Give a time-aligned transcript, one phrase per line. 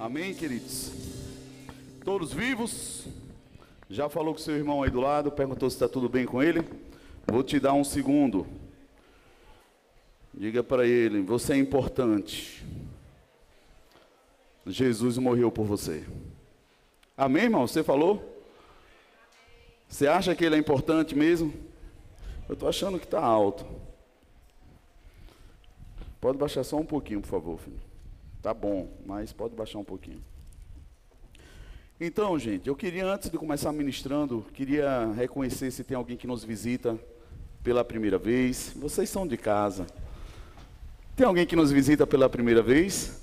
[0.00, 0.92] Amém, queridos?
[2.02, 3.04] Todos vivos?
[3.90, 6.66] Já falou com seu irmão aí do lado, perguntou se está tudo bem com ele?
[7.26, 8.46] Vou te dar um segundo.
[10.32, 12.64] Diga para ele: você é importante.
[14.66, 16.06] Jesus morreu por você.
[17.14, 17.66] Amém, irmão?
[17.66, 18.42] Você falou?
[19.86, 21.52] Você acha que ele é importante mesmo?
[22.48, 23.66] Eu estou achando que está alto.
[26.22, 27.89] Pode baixar só um pouquinho, por favor, filho.
[28.42, 30.22] Tá bom, mas pode baixar um pouquinho.
[32.00, 36.42] Então, gente, eu queria, antes de começar ministrando, queria reconhecer se tem alguém que nos
[36.42, 36.98] visita
[37.62, 38.72] pela primeira vez.
[38.74, 39.86] Vocês são de casa.
[41.14, 43.20] Tem alguém que nos visita pela primeira vez?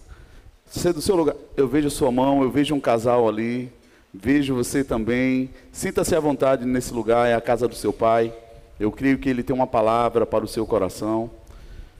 [0.67, 3.73] Você do seu lugar, eu vejo sua mão, eu vejo um casal ali,
[4.13, 5.49] vejo você também.
[5.71, 8.31] Sinta-se à vontade nesse lugar, é a casa do seu pai.
[8.79, 11.31] Eu creio que ele tem uma palavra para o seu coração.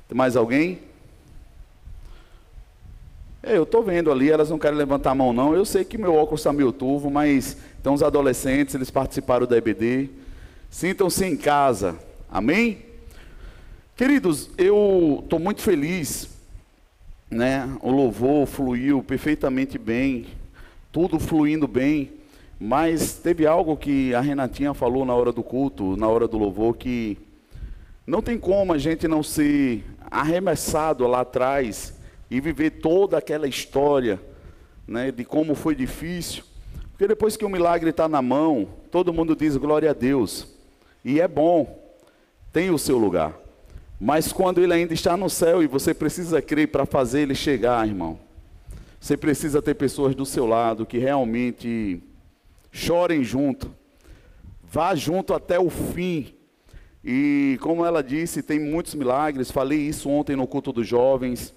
[0.08, 0.80] Tem mais alguém?
[3.48, 5.56] É, eu estou vendo ali, elas não querem levantar a mão não.
[5.56, 9.56] Eu sei que meu óculos está meio turvo, mas estão os adolescentes, eles participaram da
[9.56, 10.10] EBD.
[10.70, 11.98] Sintam-se em casa.
[12.30, 12.80] Amém?
[13.96, 16.28] Queridos, eu estou muito feliz,
[17.32, 17.70] né?
[17.82, 20.26] O louvor fluiu perfeitamente bem,
[20.92, 22.12] tudo fluindo bem,
[22.60, 26.76] mas teve algo que a Renatinha falou na hora do culto, na hora do louvor,
[26.76, 27.18] que
[28.06, 31.97] não tem como a gente não ser arremessado lá atrás
[32.30, 34.22] e viver toda aquela história
[34.88, 36.44] né, de como foi difícil.
[36.92, 40.48] Porque depois que o milagre está na mão, todo mundo diz glória a Deus.
[41.06, 41.96] E é bom,
[42.52, 43.38] tem o seu lugar.
[44.00, 47.88] Mas quando ele ainda está no céu e você precisa crer para fazer ele chegar,
[47.88, 48.20] irmão,
[49.00, 52.02] você precisa ter pessoas do seu lado que realmente
[52.72, 53.74] chorem junto,
[54.64, 56.34] vá junto até o fim.
[57.04, 59.50] E como ela disse, tem muitos milagres.
[59.50, 61.54] Falei isso ontem no culto dos jovens.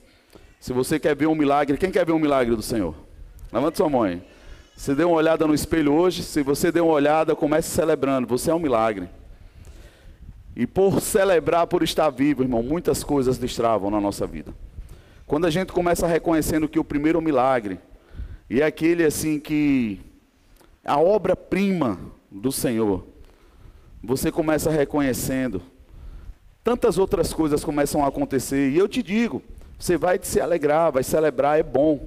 [0.60, 2.94] Se você quer ver um milagre, quem quer ver um milagre do Senhor?
[3.50, 4.20] Levanta sua mão.
[4.76, 8.50] Você deu uma olhada no espelho hoje, se você deu uma olhada, comece celebrando, você
[8.50, 9.08] é um milagre.
[10.54, 14.54] E por celebrar, por estar vivo, irmão, muitas coisas destravam na nossa vida.
[15.26, 17.80] Quando a gente começa reconhecendo que o primeiro milagre,
[18.48, 19.98] e é aquele assim que
[20.84, 21.98] a obra-prima
[22.30, 23.06] do Senhor,
[24.02, 25.62] você começa reconhecendo,
[26.62, 29.42] tantas outras coisas começam a acontecer, e eu te digo,
[29.80, 32.06] você vai se alegrar, vai celebrar, é bom.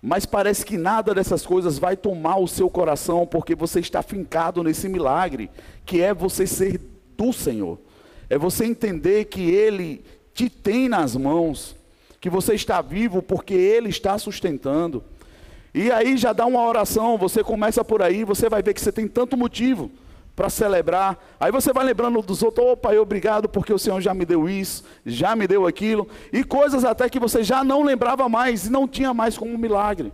[0.00, 4.62] Mas parece que nada dessas coisas vai tomar o seu coração, porque você está fincado
[4.62, 5.50] nesse milagre,
[5.84, 6.80] que é você ser
[7.16, 7.80] do Senhor.
[8.30, 11.74] É você entender que Ele te tem nas mãos,
[12.20, 15.02] que você está vivo porque Ele está sustentando.
[15.74, 18.92] E aí já dá uma oração, você começa por aí, você vai ver que você
[18.92, 19.90] tem tanto motivo
[20.34, 21.18] para celebrar.
[21.38, 24.48] Aí você vai lembrando dos outros, opa, eu obrigado porque o Senhor já me deu
[24.48, 28.70] isso, já me deu aquilo, e coisas até que você já não lembrava mais e
[28.70, 30.12] não tinha mais como um milagre.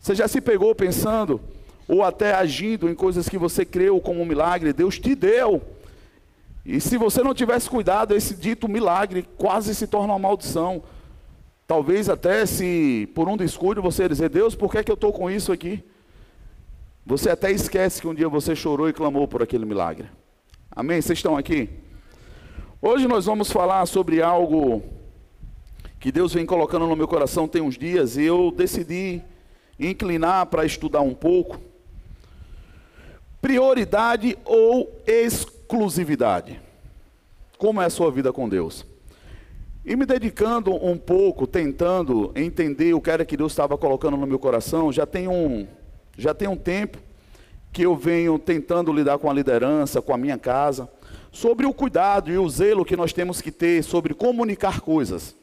[0.00, 1.40] Você já se pegou pensando
[1.86, 5.62] ou até agindo em coisas que você creu como um milagre, Deus te deu.
[6.64, 10.82] E se você não tivesse cuidado, esse dito milagre quase se torna uma maldição.
[11.66, 15.12] Talvez até se por um descuido você dizer, Deus, por que, é que eu estou
[15.12, 15.84] com isso aqui?
[17.06, 20.08] Você até esquece que um dia você chorou e clamou por aquele milagre.
[20.70, 21.02] Amém?
[21.02, 21.68] Vocês estão aqui?
[22.80, 24.82] Hoje nós vamos falar sobre algo
[26.00, 29.22] que Deus vem colocando no meu coração tem uns dias e eu decidi
[29.78, 31.60] inclinar para estudar um pouco.
[33.38, 36.58] Prioridade ou exclusividade?
[37.58, 38.86] Como é a sua vida com Deus?
[39.84, 44.26] E me dedicando um pouco, tentando entender o que era que Deus estava colocando no
[44.26, 45.66] meu coração, já tem um,
[46.16, 46.98] já tem um tempo
[47.72, 50.88] que eu venho tentando lidar com a liderança, com a minha casa,
[51.32, 55.34] sobre o cuidado e o zelo que nós temos que ter sobre comunicar coisas.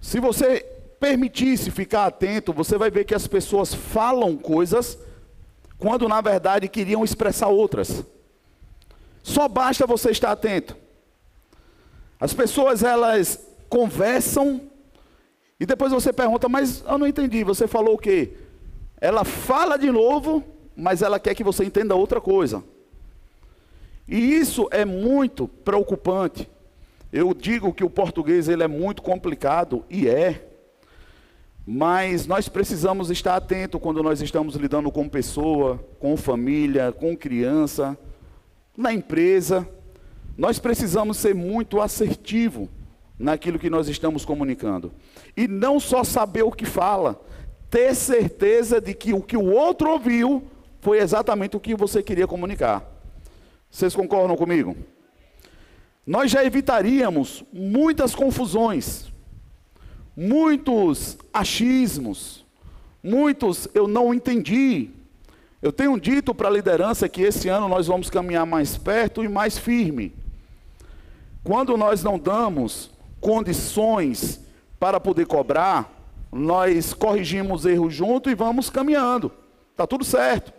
[0.00, 0.60] Se você
[0.98, 4.98] permitisse ficar atento, você vai ver que as pessoas falam coisas
[5.78, 8.04] quando na verdade queriam expressar outras.
[9.22, 10.76] Só basta você estar atento.
[12.18, 14.60] As pessoas elas conversam
[15.58, 18.32] e depois você pergunta, mas eu não entendi, você falou o quê?
[19.02, 20.44] Ela fala de novo,
[20.76, 22.62] mas ela quer que você entenda outra coisa.
[24.06, 26.48] E isso é muito preocupante.
[27.12, 30.46] Eu digo que o português ele é muito complicado e é.
[31.66, 37.98] Mas nós precisamos estar atento quando nós estamos lidando com pessoa, com família, com criança,
[38.76, 39.68] na empresa.
[40.38, 42.68] Nós precisamos ser muito assertivo
[43.18, 44.92] naquilo que nós estamos comunicando.
[45.36, 47.20] E não só saber o que fala,
[47.72, 50.46] ter certeza de que o que o outro ouviu
[50.82, 52.84] foi exatamente o que você queria comunicar.
[53.70, 54.76] Vocês concordam comigo?
[56.06, 59.10] Nós já evitaríamos muitas confusões,
[60.14, 62.44] muitos achismos,
[63.02, 64.90] muitos eu não entendi.
[65.62, 69.28] Eu tenho dito para a liderança que esse ano nós vamos caminhar mais perto e
[69.30, 70.14] mais firme.
[71.42, 74.40] Quando nós não damos condições
[74.78, 76.01] para poder cobrar,
[76.32, 79.30] nós corrigimos erros junto e vamos caminhando.
[79.70, 80.52] Está tudo certo.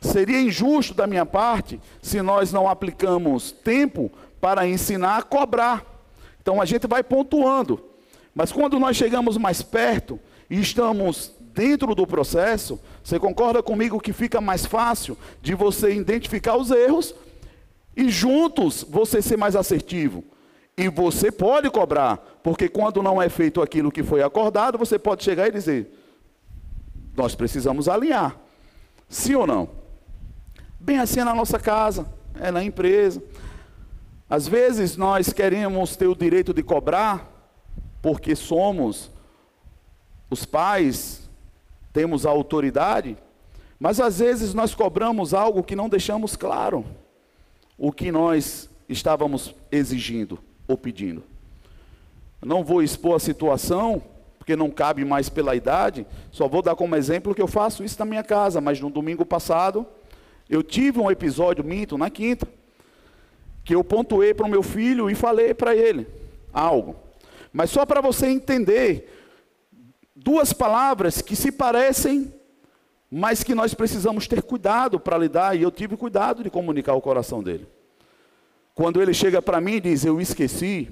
[0.00, 4.10] Seria injusto da minha parte se nós não aplicamos tempo
[4.40, 5.84] para ensinar a cobrar.
[6.42, 7.84] Então a gente vai pontuando.
[8.34, 10.18] Mas quando nós chegamos mais perto
[10.48, 16.56] e estamos dentro do processo, você concorda comigo que fica mais fácil de você identificar
[16.56, 17.14] os erros
[17.96, 20.24] e juntos você ser mais assertivo.
[20.80, 25.22] E você pode cobrar, porque quando não é feito aquilo que foi acordado, você pode
[25.22, 25.94] chegar e dizer:
[27.14, 28.40] nós precisamos alinhar.
[29.06, 29.68] Sim ou não?
[30.80, 32.10] Bem assim é na nossa casa,
[32.40, 33.22] é na empresa.
[34.26, 37.30] Às vezes nós queremos ter o direito de cobrar,
[38.00, 39.10] porque somos
[40.30, 41.28] os pais,
[41.92, 43.18] temos a autoridade,
[43.78, 46.86] mas às vezes nós cobramos algo que não deixamos claro
[47.76, 50.38] o que nós estávamos exigindo
[50.70, 51.22] ou pedindo.
[52.40, 54.02] Não vou expor a situação,
[54.38, 57.98] porque não cabe mais pela idade, só vou dar como exemplo que eu faço isso
[57.98, 59.86] na minha casa, mas no domingo passado
[60.48, 62.48] eu tive um episódio minto na quinta,
[63.62, 66.06] que eu pontuei para o meu filho e falei para ele
[66.52, 66.96] algo.
[67.52, 69.08] Mas só para você entender
[70.14, 72.32] duas palavras que se parecem,
[73.10, 77.00] mas que nós precisamos ter cuidado para lidar, e eu tive cuidado de comunicar o
[77.00, 77.66] coração dele.
[78.80, 80.88] Quando ele chega para mim e diz: Eu esqueci,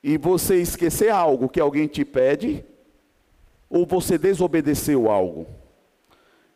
[0.00, 2.64] e você esquecer algo que alguém te pede,
[3.68, 5.44] ou você desobedeceu algo.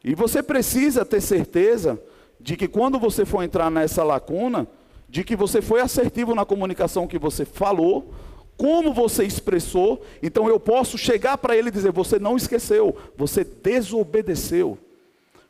[0.04, 2.00] E você precisa ter certeza
[2.38, 4.68] de que quando você for entrar nessa lacuna,
[5.08, 8.14] de que você foi assertivo na comunicação que você falou,
[8.56, 13.42] como você expressou, então eu posso chegar para ele e dizer: você não esqueceu, você
[13.42, 14.78] desobedeceu,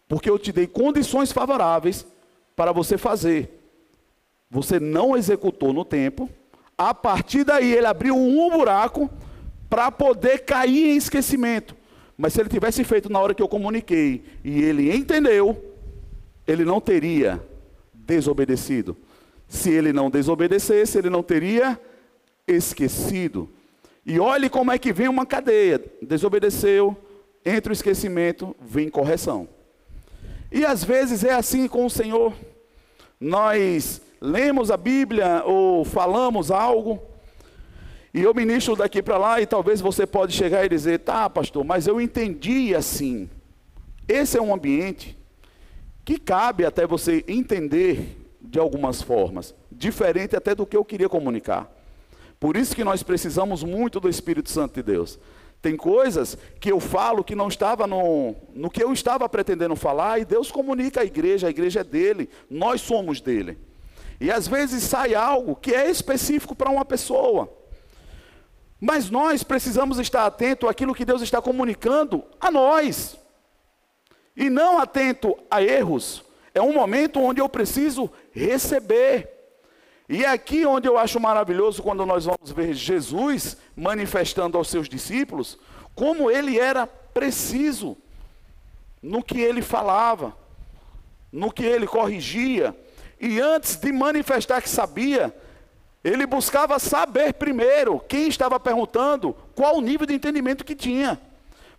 [0.08, 2.06] porque eu te dei condições favoráveis
[2.56, 3.57] para você fazer.
[4.50, 6.28] Você não executou no tempo,
[6.76, 9.10] a partir daí ele abriu um buraco
[9.68, 11.76] para poder cair em esquecimento.
[12.16, 15.76] Mas se ele tivesse feito na hora que eu comuniquei e ele entendeu,
[16.46, 17.42] ele não teria
[17.92, 18.96] desobedecido.
[19.46, 21.78] Se ele não desobedecesse, ele não teria
[22.46, 23.48] esquecido.
[24.04, 26.96] E olhe como é que vem uma cadeia: desobedeceu,
[27.44, 29.48] entre o esquecimento, vem correção.
[30.50, 32.34] E às vezes é assim com o Senhor.
[33.20, 37.00] Nós lemos a Bíblia ou falamos algo,
[38.12, 41.62] e eu ministro daqui para lá, e talvez você pode chegar e dizer, tá, pastor,
[41.64, 43.28] mas eu entendi assim.
[44.08, 45.16] Esse é um ambiente
[46.04, 51.70] que cabe até você entender de algumas formas, diferente até do que eu queria comunicar.
[52.40, 55.18] Por isso que nós precisamos muito do Espírito Santo de Deus.
[55.60, 60.18] Tem coisas que eu falo que não estava no, no que eu estava pretendendo falar,
[60.18, 63.58] e Deus comunica à igreja, a igreja é dele, nós somos dele.
[64.20, 67.52] E às vezes sai algo que é específico para uma pessoa.
[68.80, 73.16] Mas nós precisamos estar atento àquilo que Deus está comunicando a nós.
[74.36, 76.24] E não atento a erros.
[76.54, 79.28] É um momento onde eu preciso receber.
[80.08, 84.88] E é aqui onde eu acho maravilhoso quando nós vamos ver Jesus manifestando aos seus
[84.88, 85.58] discípulos
[85.98, 87.96] como ele era preciso
[89.02, 90.32] no que ele falava,
[91.32, 92.72] no que ele corrigia.
[93.20, 95.34] E antes de manifestar que sabia,
[96.04, 101.20] ele buscava saber primeiro quem estava perguntando, qual o nível de entendimento que tinha.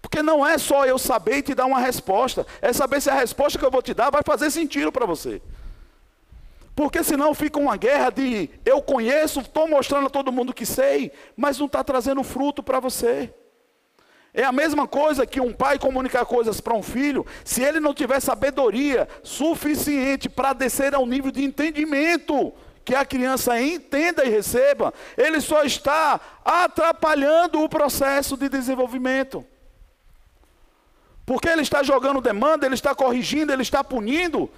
[0.02, 3.14] Porque não é só eu saber e te dar uma resposta, é saber se a
[3.14, 5.42] resposta que eu vou te dar vai fazer sentido para você.
[6.76, 11.12] Porque senão fica uma guerra de eu conheço, estou mostrando a todo mundo que sei,
[11.36, 13.34] mas não está trazendo fruto para você.
[14.34, 17.94] É a mesma coisa que um pai comunicar coisas para um filho, se ele não
[17.94, 22.54] tiver sabedoria suficiente para descer ao nível de entendimento
[22.86, 29.46] que a criança entenda e receba, ele só está atrapalhando o processo de desenvolvimento.
[31.26, 34.50] Porque ele está jogando demanda, ele está corrigindo, ele está punindo,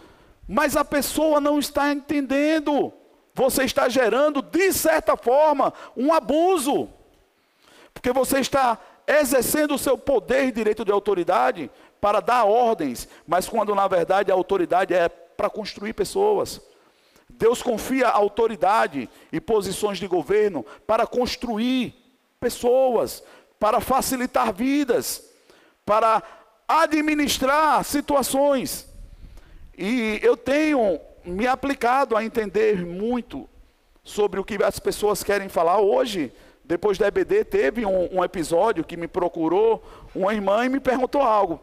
[0.47, 2.93] mas a pessoa não está entendendo.
[3.33, 6.89] Você está gerando, de certa forma, um abuso.
[7.93, 13.47] Porque você está exercendo o seu poder e direito de autoridade para dar ordens, mas
[13.47, 16.61] quando na verdade a autoridade é para construir pessoas.
[17.29, 21.95] Deus confia autoridade e posições de governo para construir
[22.39, 23.23] pessoas,
[23.59, 25.23] para facilitar vidas,
[25.85, 26.21] para
[26.67, 28.87] administrar situações.
[29.77, 33.47] E eu tenho me aplicado a entender muito
[34.03, 36.31] sobre o que as pessoas querem falar hoje.
[36.71, 39.83] Depois da EBD, teve um, um episódio que me procurou
[40.15, 41.61] uma irmã e me perguntou algo.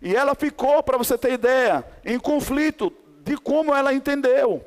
[0.00, 2.92] E ela ficou, para você ter ideia, em conflito
[3.24, 4.64] de como ela entendeu.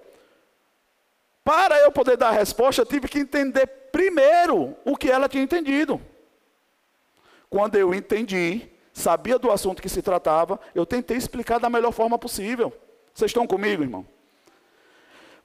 [1.46, 5.44] Para eu poder dar a resposta, eu tive que entender primeiro o que ela tinha
[5.44, 6.02] entendido.
[7.50, 12.20] Quando eu entendi, sabia do assunto que se tratava, eu tentei explicar da melhor forma
[12.20, 12.74] possível.
[13.14, 14.06] Vocês estão comigo, irmão?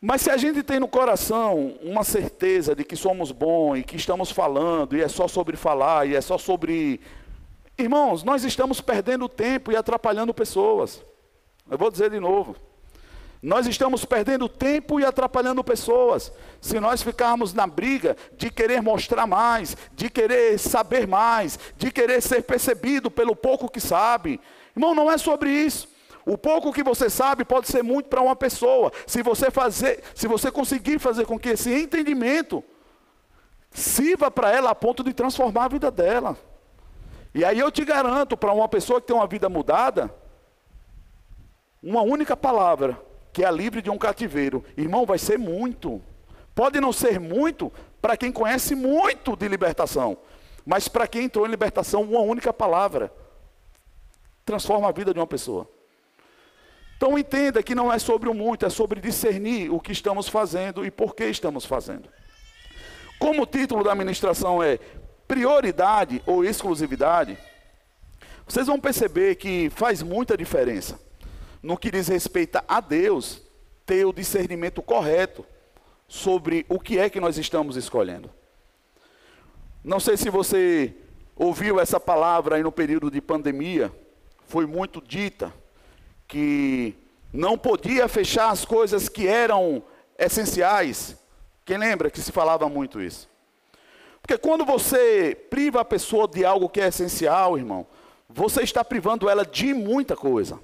[0.07, 3.97] Mas se a gente tem no coração uma certeza de que somos bons e que
[3.97, 7.01] estamos falando, e é só sobre falar, e é só sobre.
[7.79, 11.03] Irmãos, nós estamos perdendo tempo e atrapalhando pessoas.
[11.71, 12.55] Eu vou dizer de novo.
[13.43, 16.31] Nós estamos perdendo tempo e atrapalhando pessoas.
[16.61, 22.21] Se nós ficarmos na briga de querer mostrar mais, de querer saber mais, de querer
[22.21, 24.39] ser percebido pelo pouco que sabe.
[24.77, 25.94] Irmão, não é sobre isso.
[26.27, 28.91] O pouco que você sabe pode ser muito para uma pessoa.
[29.07, 32.65] Se você fazer, se você conseguir fazer com que esse entendimento
[33.71, 36.37] sirva para ela a ponto de transformar a vida dela.
[37.35, 40.15] E aí eu te garanto, para uma pessoa que tem uma vida mudada,
[41.83, 42.99] uma única palavra
[43.33, 44.65] que é livre de um cativeiro.
[44.77, 46.01] Irmão, vai ser muito.
[46.55, 50.17] Pode não ser muito para quem conhece muito de libertação,
[50.65, 53.13] mas para quem entrou em libertação, uma única palavra
[54.45, 55.69] transforma a vida de uma pessoa.
[56.97, 60.85] Então entenda que não é sobre o muito, é sobre discernir o que estamos fazendo
[60.87, 62.09] e por que estamos fazendo.
[63.19, 64.79] Como o título da ministração é
[65.27, 67.39] prioridade ou exclusividade,
[68.47, 70.99] vocês vão perceber que faz muita diferença
[71.63, 73.41] no que diz respeito a Deus,
[73.87, 75.45] ter o discernimento correto
[76.07, 78.31] sobre o que é que nós estamos escolhendo.
[79.83, 80.95] Não sei se você
[81.35, 83.91] ouviu essa palavra aí no período de pandemia,
[84.47, 85.53] foi muito dita,
[86.35, 86.97] que
[87.33, 89.85] não podia fechar as coisas que eram
[90.19, 91.17] essenciais.
[91.65, 93.31] Quem lembra que se falava muito isso?
[94.21, 97.87] Porque quando você priva a pessoa de algo que é essencial, irmão,
[98.29, 100.59] você está privando ela de muita coisa.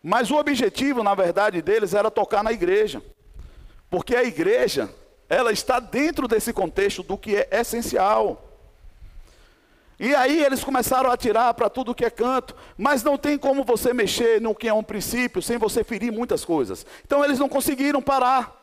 [0.00, 3.02] Mas o objetivo, na verdade, deles era tocar na igreja.
[3.90, 4.88] Porque a igreja,
[5.28, 8.47] ela está dentro desse contexto do que é essencial.
[10.00, 13.64] E aí eles começaram a atirar para tudo que é canto, mas não tem como
[13.64, 16.86] você mexer no que é um princípio sem você ferir muitas coisas.
[17.04, 18.56] Então eles não conseguiram parar.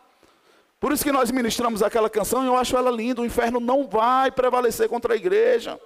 [0.80, 3.22] Por isso que nós ministramos aquela canção e eu acho ela linda.
[3.22, 5.80] O inferno não vai prevalecer contra a igreja.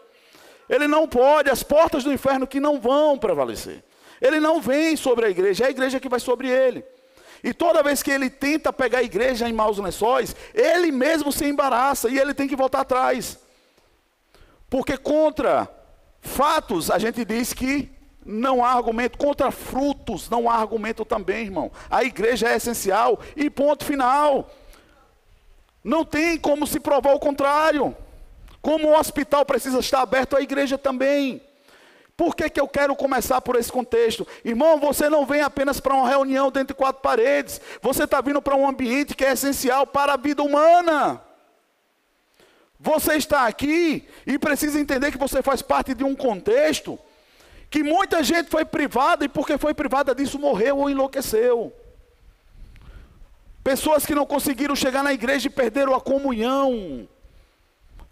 [0.70, 3.84] Ele não pode, as portas do inferno que não vão prevalecer.
[4.22, 6.84] Ele não vem sobre a igreja, é a igreja que vai sobre ele.
[7.44, 11.46] E toda vez que ele tenta pegar a igreja em maus lençóis, ele mesmo se
[11.46, 13.40] embaraça e ele tem que voltar atrás.
[14.70, 15.68] Porque contra
[16.22, 17.90] fatos, a gente diz que
[18.26, 19.18] não há argumento.
[19.18, 21.72] Contra frutos, não há argumento também, irmão.
[21.90, 24.50] A igreja é essencial e ponto final.
[25.84, 27.96] Não tem como se provar o contrário.
[28.62, 31.42] Como o hospital precisa estar aberto, a igreja também.
[32.16, 34.28] Por que, que eu quero começar por esse contexto?
[34.44, 37.62] Irmão, você não vem apenas para uma reunião dentro de quatro paredes.
[37.82, 41.22] Você está vindo para um ambiente que é essencial para a vida humana.
[42.80, 46.98] Você está aqui e precisa entender que você faz parte de um contexto
[47.70, 51.74] que muita gente foi privada e porque foi privada disso morreu ou enlouqueceu.
[53.64, 57.08] Pessoas que não conseguiram chegar na igreja e perderam a comunhão,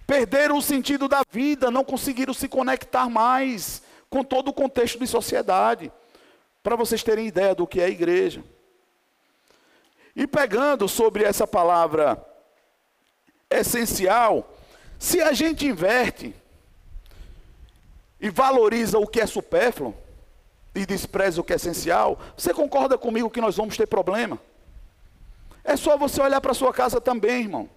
[0.05, 5.07] perderam o sentido da vida, não conseguiram se conectar mais com todo o contexto de
[5.07, 5.91] sociedade,
[6.61, 8.43] para vocês terem ideia do que é igreja.
[10.15, 12.23] E pegando sobre essa palavra
[13.49, 14.56] essencial,
[14.99, 16.33] se a gente inverte
[18.19, 19.95] e valoriza o que é supérfluo
[20.73, 24.39] e despreza o que é essencial, você concorda comigo que nós vamos ter problema?
[25.63, 27.69] É só você olhar para sua casa também, irmão.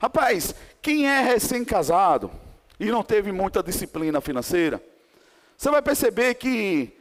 [0.00, 2.30] Rapaz, quem é recém-casado
[2.78, 4.82] e não teve muita disciplina financeira,
[5.56, 6.98] você vai perceber que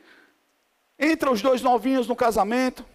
[0.99, 2.85] entra os dois novinhos no casamento,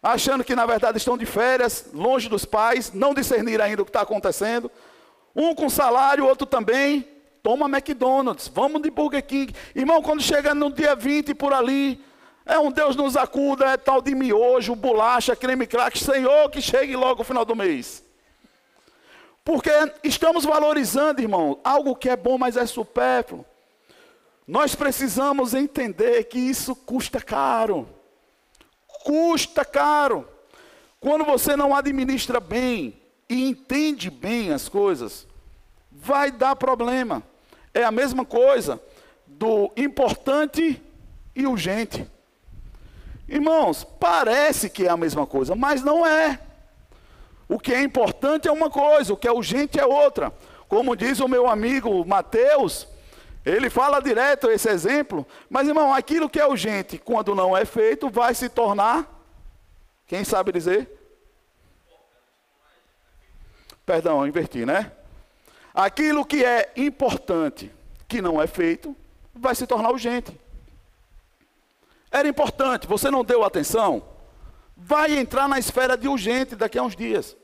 [0.00, 3.88] achando que na verdade estão de férias, longe dos pais, não discernir ainda o que
[3.90, 4.70] está acontecendo.
[5.34, 7.08] Um com salário, outro também.
[7.42, 9.54] Toma McDonald's, vamos de Burger King.
[9.74, 12.02] Irmão, quando chega no dia 20 por ali,
[12.46, 15.98] é um Deus nos acuda, é tal de miojo, bolacha, creme crack.
[15.98, 18.02] Senhor, que chegue logo o final do mês.
[19.44, 19.70] Porque
[20.02, 23.44] estamos valorizando, irmão, algo que é bom, mas é supérfluo.
[24.46, 27.86] Nós precisamos entender que isso custa caro.
[29.04, 30.26] Custa caro.
[30.98, 33.03] Quando você não administra bem
[33.42, 35.26] entende bem as coisas,
[35.90, 37.22] vai dar problema.
[37.72, 38.80] É a mesma coisa
[39.26, 40.80] do importante
[41.34, 42.06] e urgente.
[43.28, 46.38] Irmãos, parece que é a mesma coisa, mas não é.
[47.48, 50.32] O que é importante é uma coisa, o que é urgente é outra.
[50.68, 52.86] Como diz o meu amigo Mateus,
[53.44, 58.08] ele fala direto esse exemplo, mas irmão, aquilo que é urgente, quando não é feito,
[58.08, 59.10] vai se tornar,
[60.06, 61.03] quem sabe dizer?
[63.84, 64.92] Perdão, inverti, né?
[65.74, 67.70] Aquilo que é importante,
[68.06, 68.96] que não é feito,
[69.34, 70.38] vai se tornar urgente.
[72.10, 74.04] Era importante, você não deu atenção,
[74.76, 77.36] vai entrar na esfera de urgente daqui a uns dias.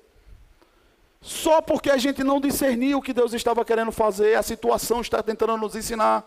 [1.20, 5.22] Só porque a gente não discerniu o que Deus estava querendo fazer, a situação está
[5.22, 6.24] tentando nos ensinar.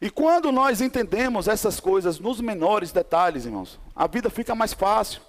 [0.00, 5.22] E quando nós entendemos essas coisas nos menores detalhes, irmãos, a vida fica mais fácil.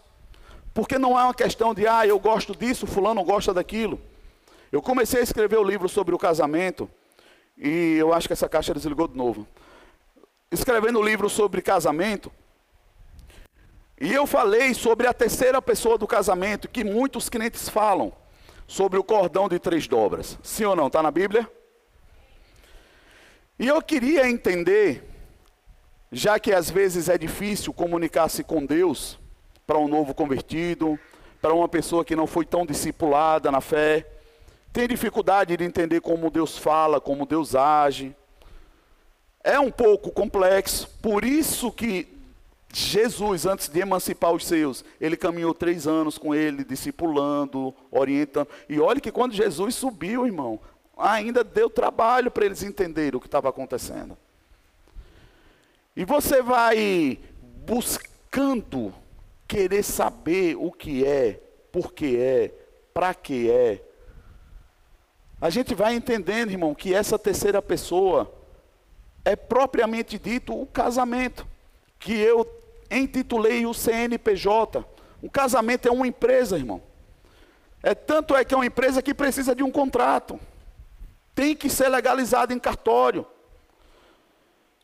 [0.75, 3.98] Porque não é uma questão de, ah, eu gosto disso, fulano gosta daquilo.
[4.70, 6.89] Eu comecei a escrever o livro sobre o casamento,
[7.58, 9.48] e eu acho que essa caixa desligou de novo.
[10.51, 12.29] Escrevendo o livro sobre casamento,
[14.01, 18.12] e eu falei sobre a terceira pessoa do casamento, que muitos crentes falam,
[18.67, 20.38] sobre o cordão de três dobras.
[20.44, 20.88] Sim ou não?
[20.88, 21.50] Está na Bíblia?
[23.58, 25.10] E eu queria entender,
[26.12, 29.17] já que às vezes é difícil comunicar-se com Deus
[29.65, 31.00] para um novo convertido,
[31.41, 34.05] para uma pessoa que não foi tão discipulada na fé,
[34.72, 38.15] tem dificuldade de entender como Deus fala, como Deus age.
[39.43, 42.15] É um pouco complexo, por isso que
[42.74, 48.50] Jesus, antes de emancipar os seus, ele caminhou três anos com ele, discipulando, orientando.
[48.67, 50.60] E olha que quando Jesus subiu, irmão,
[50.98, 54.17] ainda deu trabalho para eles entenderem o que estava acontecendo.
[55.95, 57.17] E você vai
[57.65, 58.93] buscando
[59.48, 61.40] querer saber o que é,
[61.72, 62.52] por que é,
[62.94, 63.82] para que é.
[65.40, 68.34] A gente vai entendendo, irmão, que essa terceira pessoa
[69.24, 71.46] é propriamente dito o casamento.
[72.00, 72.48] Que eu
[72.90, 74.86] intitulei o CNPJ.
[75.22, 76.82] O casamento é uma empresa, irmão.
[77.84, 80.40] É tanto é que é uma empresa que precisa de um contrato.
[81.34, 83.25] Tem que ser legalizado em cartório.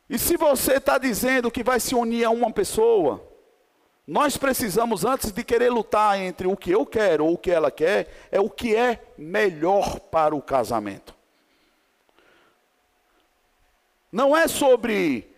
[0.09, 3.30] E se você está dizendo que vai se unir a uma pessoa,
[4.11, 7.71] nós precisamos, antes de querer lutar entre o que eu quero ou o que ela
[7.71, 11.15] quer, é o que é melhor para o casamento.
[14.11, 15.33] Não é sobre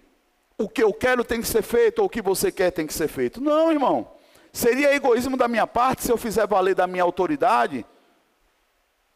[0.57, 2.95] o que eu quero tem que ser feito ou o que você quer tem que
[2.95, 3.39] ser feito.
[3.39, 4.11] Não, irmão.
[4.51, 7.85] Seria egoísmo da minha parte se eu fizer valer da minha autoridade,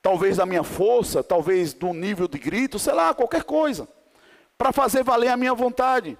[0.03, 3.89] talvez da minha força, talvez do nível de grito, sei lá, qualquer coisa,
[4.55, 6.15] para fazer valer a minha vontade.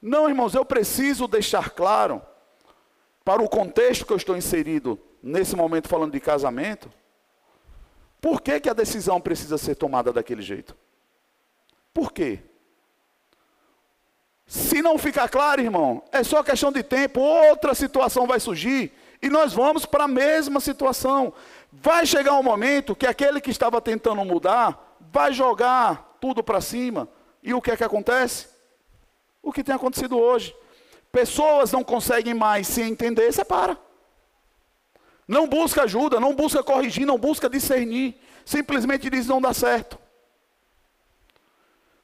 [0.00, 2.22] Não, irmãos, eu preciso deixar claro,
[3.30, 6.90] para o contexto que eu estou inserido nesse momento falando de casamento,
[8.20, 10.76] por que, que a decisão precisa ser tomada daquele jeito?
[11.94, 12.40] Por quê?
[14.44, 19.30] Se não ficar claro, irmão, é só questão de tempo, outra situação vai surgir e
[19.30, 21.32] nós vamos para a mesma situação.
[21.70, 27.08] Vai chegar um momento que aquele que estava tentando mudar vai jogar tudo para cima.
[27.44, 28.48] E o que é que acontece?
[29.40, 30.52] O que tem acontecido hoje.
[31.12, 33.78] Pessoas não conseguem mais se entender, separa.
[35.26, 38.16] Não busca ajuda, não busca corrigir, não busca discernir.
[38.44, 39.98] Simplesmente diz não dá certo.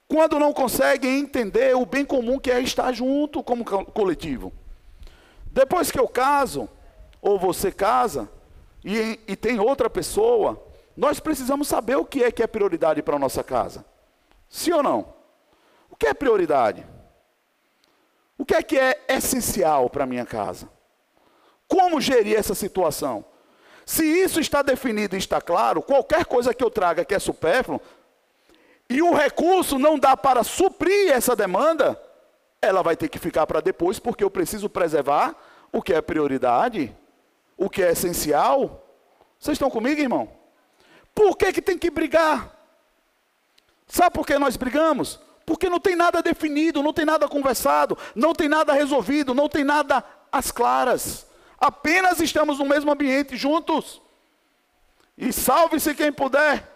[0.09, 4.53] Quando não conseguem entender o bem comum que é estar junto como coletivo.
[5.47, 6.69] Depois que eu caso,
[7.21, 8.31] ou você casa,
[8.85, 10.63] e, e tem outra pessoa,
[10.97, 13.85] nós precisamos saber o que é que é prioridade para a nossa casa.
[14.49, 15.15] Sim ou não?
[15.91, 16.87] O que é prioridade?
[18.39, 20.69] O que é que é essencial para a minha casa?
[21.67, 23.25] Como gerir essa situação?
[23.85, 27.81] Se isso está definido e está claro, qualquer coisa que eu traga que é supérfluo,
[28.89, 32.01] e o recurso não dá para suprir essa demanda,
[32.61, 35.35] ela vai ter que ficar para depois, porque eu preciso preservar
[35.73, 36.97] o que é prioridade,
[37.57, 38.89] o que é essencial.
[39.39, 40.29] Vocês estão comigo, irmão?
[41.15, 42.55] Por que, que tem que brigar?
[43.87, 45.21] Sabe por que nós brigamos?
[45.47, 49.63] Porque não tem nada definido, não tem nada conversado, não tem nada resolvido, não tem
[49.63, 51.25] nada às claras.
[51.59, 54.03] Apenas estamos no mesmo ambiente juntos.
[55.17, 56.69] E salve-se quem puder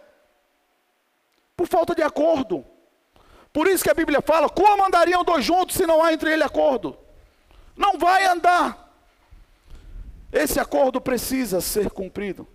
[1.57, 2.65] por falta de acordo.
[3.53, 6.47] Por isso que a Bíblia fala: como andariam dois juntos se não há entre eles
[6.47, 6.97] acordo?
[7.77, 8.89] Não vai andar.
[10.33, 12.47] Esse acordo precisa ser cumprido.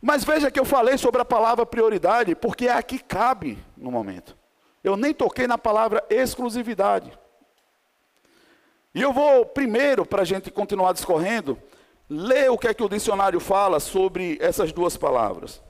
[0.00, 4.36] Mas veja que eu falei sobre a palavra prioridade, porque é aqui cabe no momento.
[4.86, 7.10] Eu nem toquei na palavra exclusividade.
[8.94, 11.60] E eu vou primeiro, para a gente continuar discorrendo,
[12.08, 15.60] ler o que é que o dicionário fala sobre essas duas palavras.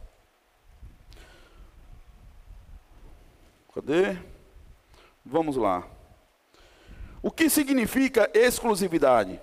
[3.74, 4.18] Cadê?
[5.24, 5.82] Vamos lá.
[7.22, 9.40] O que significa exclusividade?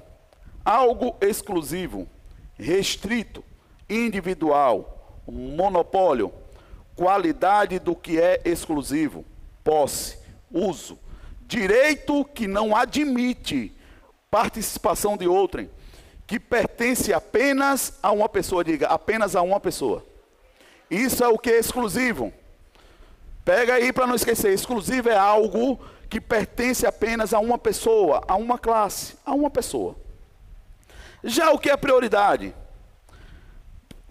[0.63, 2.07] Algo exclusivo,
[2.53, 3.43] restrito,
[3.89, 6.31] individual, monopólio,
[6.95, 9.25] qualidade do que é exclusivo,
[9.63, 10.17] posse,
[10.51, 10.99] uso,
[11.41, 13.71] direito que não admite
[14.29, 15.69] participação de outrem,
[16.25, 20.03] que pertence apenas a uma pessoa, diga, apenas a uma pessoa.
[20.89, 22.33] Isso é o que é exclusivo.
[23.45, 28.35] Pega aí para não esquecer, exclusivo é algo que pertence apenas a uma pessoa, a
[28.35, 29.95] uma classe, a uma pessoa.
[31.23, 32.53] Já o que é prioridade?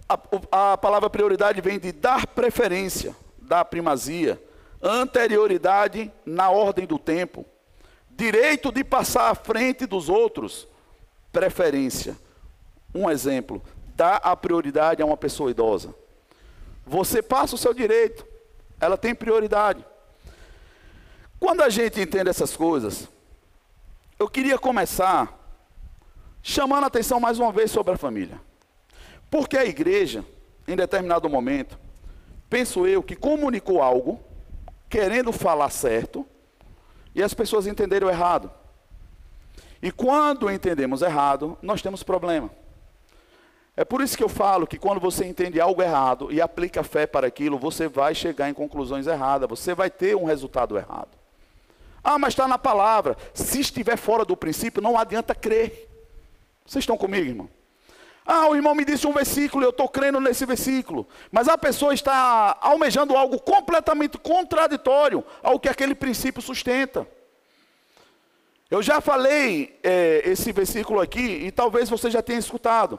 [0.08, 4.40] A, a palavra prioridade vem de dar preferência, dar primazia,
[4.82, 7.46] anterioridade na ordem do tempo,
[8.10, 10.66] direito de passar à frente dos outros,
[11.30, 12.16] preferência.
[12.94, 13.62] Um exemplo,
[13.94, 15.94] dar a prioridade a uma pessoa idosa.
[16.86, 18.26] Você passa o seu direito,
[18.80, 19.84] ela tem prioridade.
[21.38, 23.08] Quando a gente entende essas coisas,
[24.18, 25.38] eu queria começar
[26.42, 28.40] chamando a atenção mais uma vez sobre a família.
[29.30, 30.24] Porque a igreja,
[30.66, 31.78] em determinado momento,
[32.50, 34.20] penso eu que comunicou algo,
[34.92, 36.26] querendo falar certo,
[37.14, 38.52] e as pessoas entenderam errado.
[39.80, 42.50] E quando entendemos errado, nós temos problema.
[43.74, 47.06] É por isso que eu falo que quando você entende algo errado e aplica fé
[47.06, 51.16] para aquilo, você vai chegar em conclusões erradas, você vai ter um resultado errado.
[52.04, 53.16] Ah, mas está na palavra.
[53.32, 55.88] Se estiver fora do princípio, não adianta crer.
[56.66, 57.48] Vocês estão comigo, irmão?
[58.24, 61.06] Ah, o irmão me disse um versículo, eu estou crendo nesse versículo.
[61.30, 67.06] Mas a pessoa está almejando algo completamente contraditório ao que aquele princípio sustenta.
[68.70, 72.98] Eu já falei é, esse versículo aqui e talvez você já tenha escutado.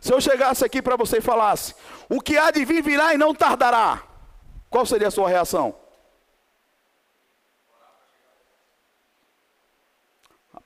[0.00, 1.74] Se eu chegasse aqui para você e falasse,
[2.08, 4.02] o que há de vir virá e não tardará,
[4.68, 5.74] qual seria a sua reação?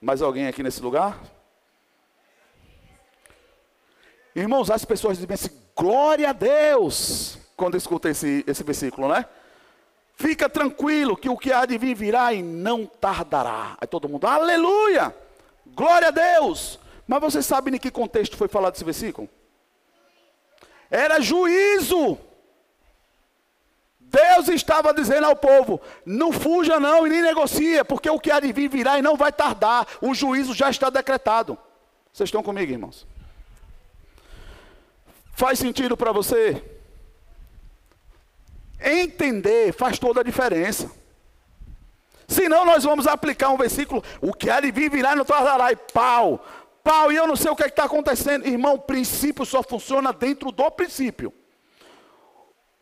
[0.01, 1.21] Mais alguém aqui nesse lugar?
[4.41, 9.27] Irmãos, as pessoas dizem assim, glória a Deus, quando escutam esse, esse versículo, né?
[10.15, 13.77] Fica tranquilo que o que há de vir virá e não tardará.
[13.79, 15.15] Aí todo mundo, aleluia,
[15.67, 16.81] glória a Deus.
[17.07, 19.29] Mas você sabe em que contexto foi falado esse versículo?
[20.91, 22.19] Era juízo.
[23.99, 28.41] Deus estava dizendo ao povo: não fuja não e nem negocia, porque o que há
[28.41, 29.87] de vir virá e não vai tardar.
[30.01, 31.59] O juízo já está decretado.
[32.11, 33.07] Vocês estão comigo, irmãos?
[35.41, 36.63] Faz sentido para você?
[38.79, 40.91] Entender faz toda a diferença.
[42.29, 45.73] Senão nós vamos aplicar um versículo, o que há de vir virá e não tardará,
[45.73, 46.45] e pau
[46.83, 48.47] pau e eu não sei o que é está acontecendo.
[48.47, 51.33] Irmão, princípio só funciona dentro do princípio.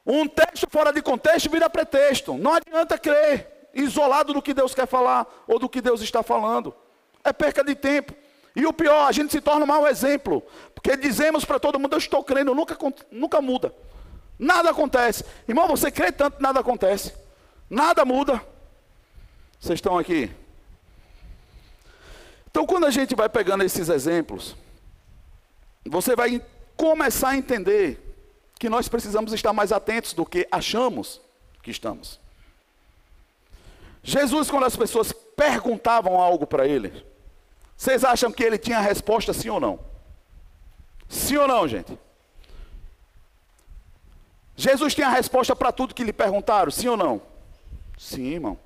[0.04, 2.34] Um texto fora de contexto vira pretexto.
[2.34, 6.74] Não adianta crer isolado do que Deus quer falar ou do que Deus está falando.
[7.22, 8.14] É perca de tempo.
[8.54, 10.42] E o pior, a gente se torna um mau exemplo.
[10.74, 12.76] Porque dizemos para todo mundo, eu estou crendo, nunca,
[13.10, 13.74] nunca muda.
[14.38, 15.24] Nada acontece.
[15.46, 17.12] Irmão, você crê tanto, nada acontece.
[17.68, 18.42] Nada muda.
[19.60, 20.30] Vocês estão aqui?
[22.50, 24.56] Então, quando a gente vai pegando esses exemplos,
[25.84, 26.42] você vai
[26.76, 28.04] começar a entender
[28.58, 31.20] que nós precisamos estar mais atentos do que achamos
[31.62, 32.18] que estamos.
[34.02, 37.04] Jesus, quando as pessoas perguntavam algo para ele,
[37.78, 39.78] vocês acham que ele tinha a resposta sim ou não?
[41.08, 41.96] Sim ou não, gente?
[44.56, 47.22] Jesus tinha a resposta para tudo que lhe perguntaram, sim ou não?
[47.96, 48.58] Sim, irmão.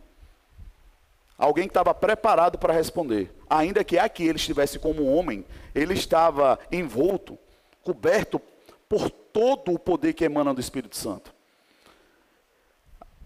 [1.37, 3.31] Alguém que estava preparado para responder.
[3.51, 5.45] Ainda que aqui ele estivesse como homem,
[5.75, 7.39] ele estava envolto,
[7.83, 8.41] coberto
[8.89, 11.35] por todo o poder que emana do Espírito Santo.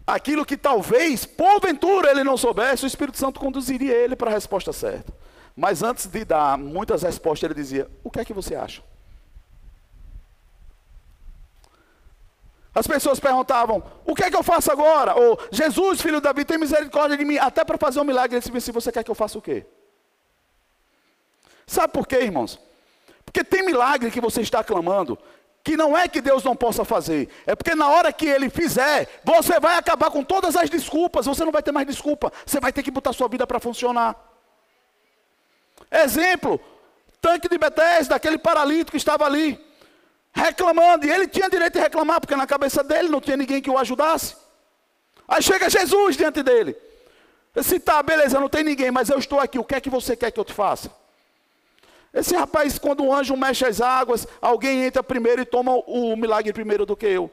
[0.04, 4.72] Aquilo que talvez, porventura, ele não soubesse, o Espírito Santo conduziria ele para a resposta
[4.72, 5.25] certa.
[5.56, 8.82] Mas antes de dar muitas respostas, ele dizia: O que é que você acha?
[12.74, 15.14] As pessoas perguntavam: O que é que eu faço agora?
[15.14, 18.36] Ou Jesus, filho de Davi, tem misericórdia de mim, até para fazer um milagre.
[18.36, 19.64] Ele disse: assim, Você quer que eu faça o quê?
[21.66, 22.60] Sabe por quê, irmãos?
[23.24, 25.18] Porque tem milagre que você está clamando,
[25.64, 29.20] que não é que Deus não possa fazer, é porque na hora que Ele fizer,
[29.24, 32.72] você vai acabar com todas as desculpas, você não vai ter mais desculpa, você vai
[32.72, 34.35] ter que botar sua vida para funcionar.
[35.90, 36.60] Exemplo,
[37.20, 39.58] tanque de Betesda, aquele paralítico que estava ali
[40.32, 43.70] reclamando, e ele tinha direito de reclamar, porque na cabeça dele não tinha ninguém que
[43.70, 44.36] o ajudasse.
[45.26, 46.76] Aí chega Jesus diante dele.
[47.54, 50.14] Disse, tá, beleza, não tem ninguém, mas eu estou aqui, o que é que você
[50.14, 50.90] quer que eu te faça?
[52.12, 56.52] Esse rapaz, quando o anjo mexe as águas, alguém entra primeiro e toma o milagre
[56.52, 57.30] primeiro do que eu.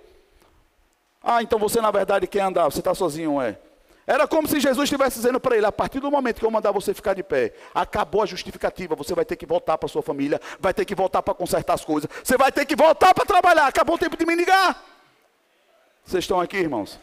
[1.22, 3.58] Ah, então você na verdade quer andar, você está sozinho, é.
[4.06, 6.72] Era como se Jesus estivesse dizendo para ele: a partir do momento que eu mandar
[6.72, 8.96] você ficar de pé, acabou a justificativa.
[8.96, 11.86] Você vai ter que voltar para sua família, vai ter que voltar para consertar as
[11.86, 13.68] coisas, você vai ter que voltar para trabalhar.
[13.68, 14.84] Acabou o tempo de me ligar.
[16.04, 17.00] Vocês estão aqui, irmãos?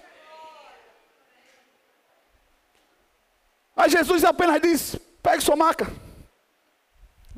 [3.74, 5.90] Aí Jesus apenas diz: pegue sua maca,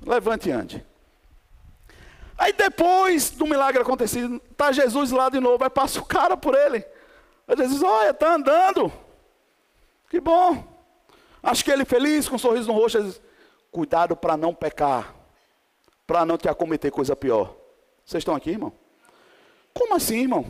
[0.05, 0.85] levante e ande.
[2.37, 6.57] Aí depois do milagre acontecido, está Jesus lá de novo, aí passa o cara por
[6.57, 6.85] ele.
[7.47, 8.93] Aí Jesus, olha, está andando.
[10.13, 10.63] Que bom.
[11.43, 13.19] Acho que ele feliz, com um sorriso no rosto, diz,
[13.71, 15.15] cuidado para não pecar,
[16.07, 17.57] para não te acometer coisa pior.
[18.05, 18.75] Vocês estão aqui, irmão?
[19.73, 20.45] Como assim, irmão?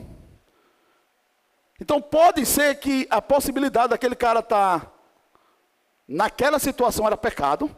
[1.80, 4.92] Então pode ser que a possibilidade daquele cara estar tá,
[6.08, 7.70] naquela situação era pecado.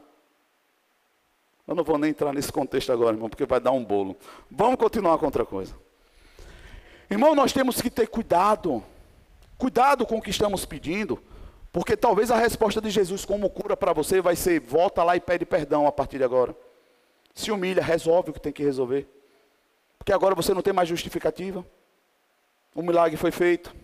[1.68, 4.16] Eu não vou nem entrar nesse contexto agora, irmão, porque vai dar um bolo.
[4.51, 5.75] Vamos continuar com outra coisa.
[7.11, 8.83] Irmão, nós temos que ter cuidado.
[9.59, 11.23] Cuidado com o que estamos pedindo.
[11.75, 15.21] Porque talvez a resposta de Jesus como cura para você vai ser: volta lá e
[15.21, 16.57] pede perdão a partir de agora.
[17.35, 19.09] Se humilha, resolve o que tem que resolver.
[19.99, 21.67] Porque agora você não tem mais justificativa.
[22.77, 23.75] O milagre foi feito.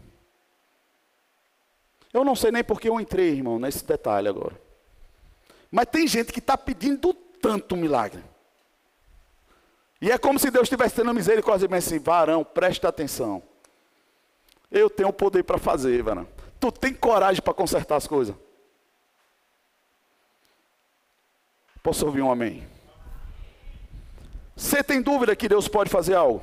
[2.12, 4.54] Eu não sei nem porque eu entrei, irmão, nesse detalhe agora.
[5.68, 8.22] Mas tem gente que está pedindo tanto milagre.
[10.00, 13.42] E é como se Deus estivesse tendo misericórdia e assim, varão, presta atenção.
[14.70, 16.28] Eu tenho poder para fazer, varão.
[16.60, 18.36] Tu tem coragem para consertar as coisas?
[21.82, 22.68] Posso ouvir um amém?
[24.54, 26.42] Você tem dúvida que Deus pode fazer algo?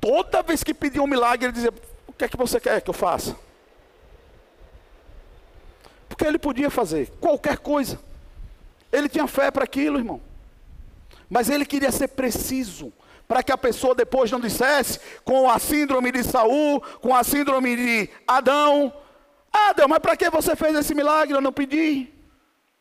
[0.00, 1.74] Toda vez que pedia um milagre, ele dizia:
[2.06, 3.36] O que é que você quer que eu faça?
[6.08, 7.98] Porque ele podia fazer qualquer coisa.
[8.92, 10.20] Ele tinha fé para aquilo, irmão.
[11.28, 12.92] Mas ele queria ser preciso
[13.26, 17.76] para que a pessoa depois não dissesse com a síndrome de Saul, com a síndrome
[17.76, 18.92] de Adão.
[19.52, 21.34] Ah, Deus, mas para que você fez esse milagre?
[21.34, 22.12] Eu não pedi.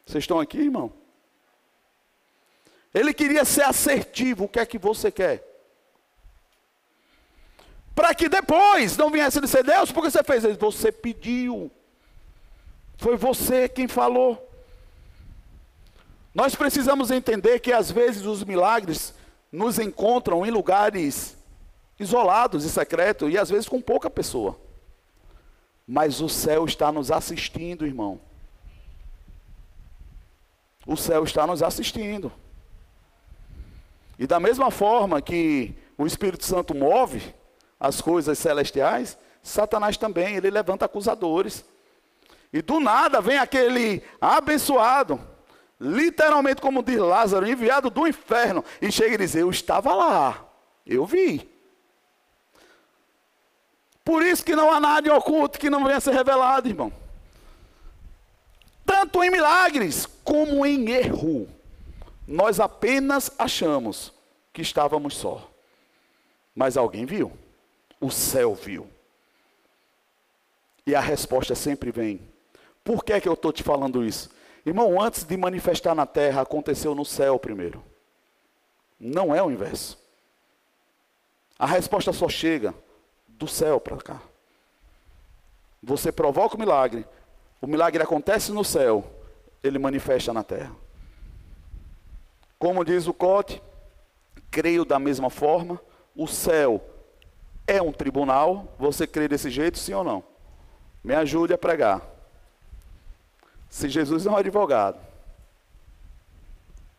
[0.06, 0.92] Vocês estão aqui, irmão?
[2.94, 4.46] Ele queria ser assertivo.
[4.46, 5.48] O que é que você quer?
[7.94, 10.60] Para que depois não viesse dizer, Deus, por que você fez isso?
[10.60, 11.72] Você pediu.
[12.98, 14.48] Foi você quem falou.
[16.34, 19.14] Nós precisamos entender que às vezes os milagres
[19.52, 21.38] nos encontram em lugares
[22.00, 24.58] isolados e secretos e às vezes com pouca pessoa.
[25.88, 28.20] Mas o céu está nos assistindo, irmão.
[30.86, 32.32] O céu está nos assistindo.
[34.18, 37.34] E da mesma forma que o Espírito Santo move
[37.80, 41.66] as coisas celestiais, Satanás também, ele levanta acusadores.
[42.54, 45.20] E do nada vem aquele abençoado
[45.82, 50.46] literalmente, como diz Lázaro, enviado do inferno, e chega e diz: Eu estava lá,
[50.86, 51.50] eu vi.
[54.06, 56.94] Por isso que não há nada oculto que não venha a ser revelado, irmão.
[58.86, 61.48] Tanto em milagres como em erro,
[62.28, 64.14] nós apenas achamos
[64.54, 65.50] que estávamos só.
[66.56, 67.32] Mas alguém viu,
[68.00, 68.88] o céu viu.
[70.86, 72.20] E a resposta sempre vem.
[72.84, 74.30] Por que, é que eu estou te falando isso?
[74.66, 77.84] Irmão, antes de manifestar na terra, aconteceu no céu primeiro.
[79.00, 80.00] Não é o inverso.
[81.58, 82.74] A resposta só chega
[83.28, 84.22] do céu para cá.
[85.82, 87.06] Você provoca o milagre,
[87.60, 89.04] o milagre acontece no céu,
[89.64, 90.76] ele manifesta na terra.
[92.60, 93.62] Como diz o Cote,
[94.52, 95.82] creio da mesma forma,
[96.16, 96.80] o céu
[97.66, 100.24] é um tribunal, você crê desse jeito, sim ou não?
[101.04, 102.02] Me ajude a pregar.
[103.72, 105.00] Se Jesus é um advogado,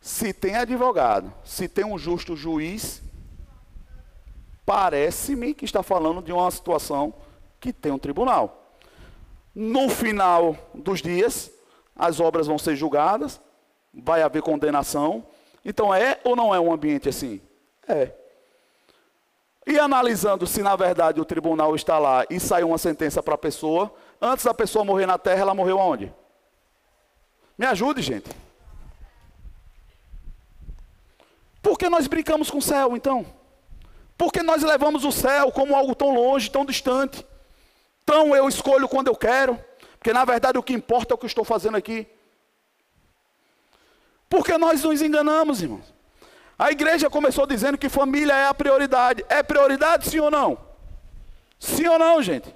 [0.01, 3.03] se tem advogado, se tem um justo juiz,
[4.65, 7.13] parece-me que está falando de uma situação
[7.61, 8.73] que tem um tribunal.
[9.55, 11.53] No final dos dias,
[11.95, 13.39] as obras vão ser julgadas,
[13.93, 15.27] vai haver condenação.
[15.63, 17.39] Então é ou não é um ambiente assim?
[17.87, 18.13] É.
[19.67, 23.39] E analisando se na verdade o tribunal está lá e saiu uma sentença para a
[23.39, 26.13] pessoa, antes da pessoa morrer na terra, ela morreu aonde?
[27.57, 28.31] Me ajude, gente.
[31.63, 33.25] Por que nós brincamos com o céu, então?
[34.19, 37.25] Por que nós levamos o céu como algo tão longe, tão distante?
[38.05, 39.59] Tão eu escolho quando eu quero?
[39.99, 42.07] Porque na verdade o que importa é o que eu estou fazendo aqui.
[44.29, 45.93] Porque nós nos enganamos, irmãos.
[46.59, 49.25] A igreja começou dizendo que família é a prioridade.
[49.29, 50.59] É prioridade, sim ou não?
[51.59, 52.53] Sim ou não, gente?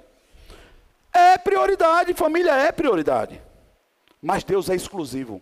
[1.13, 3.41] É prioridade, família é prioridade.
[4.27, 5.41] Mas Deus é exclusivo.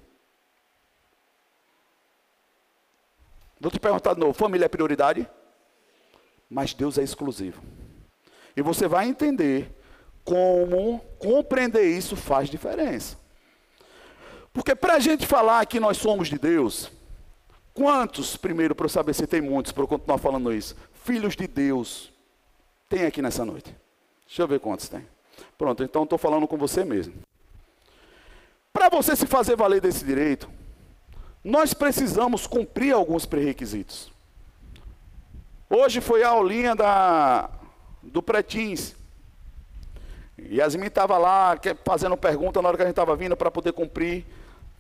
[3.60, 5.28] Vou te perguntar de novo: família é prioridade?
[6.48, 7.64] Mas Deus é exclusivo.
[8.56, 9.76] E você vai entender
[10.24, 13.18] como compreender isso faz diferença.
[14.54, 16.92] Porque para a gente falar que nós somos de Deus,
[17.74, 21.48] quantos, primeiro, para eu saber se tem muitos, para eu continuar falando isso, filhos de
[21.48, 22.14] Deus,
[22.88, 23.76] tem aqui nessa noite?
[24.28, 25.08] Deixa eu ver quantos tem.
[25.58, 27.16] Pronto, então estou falando com você mesmo.
[28.76, 30.50] Para você se fazer valer desse direito,
[31.42, 34.12] nós precisamos cumprir alguns pré-requisitos.
[35.70, 37.50] Hoje foi a aulinha da,
[38.04, 38.94] do Pretins.
[40.38, 44.26] Yasmin estava lá fazendo pergunta na hora que a gente estava vindo para poder cumprir.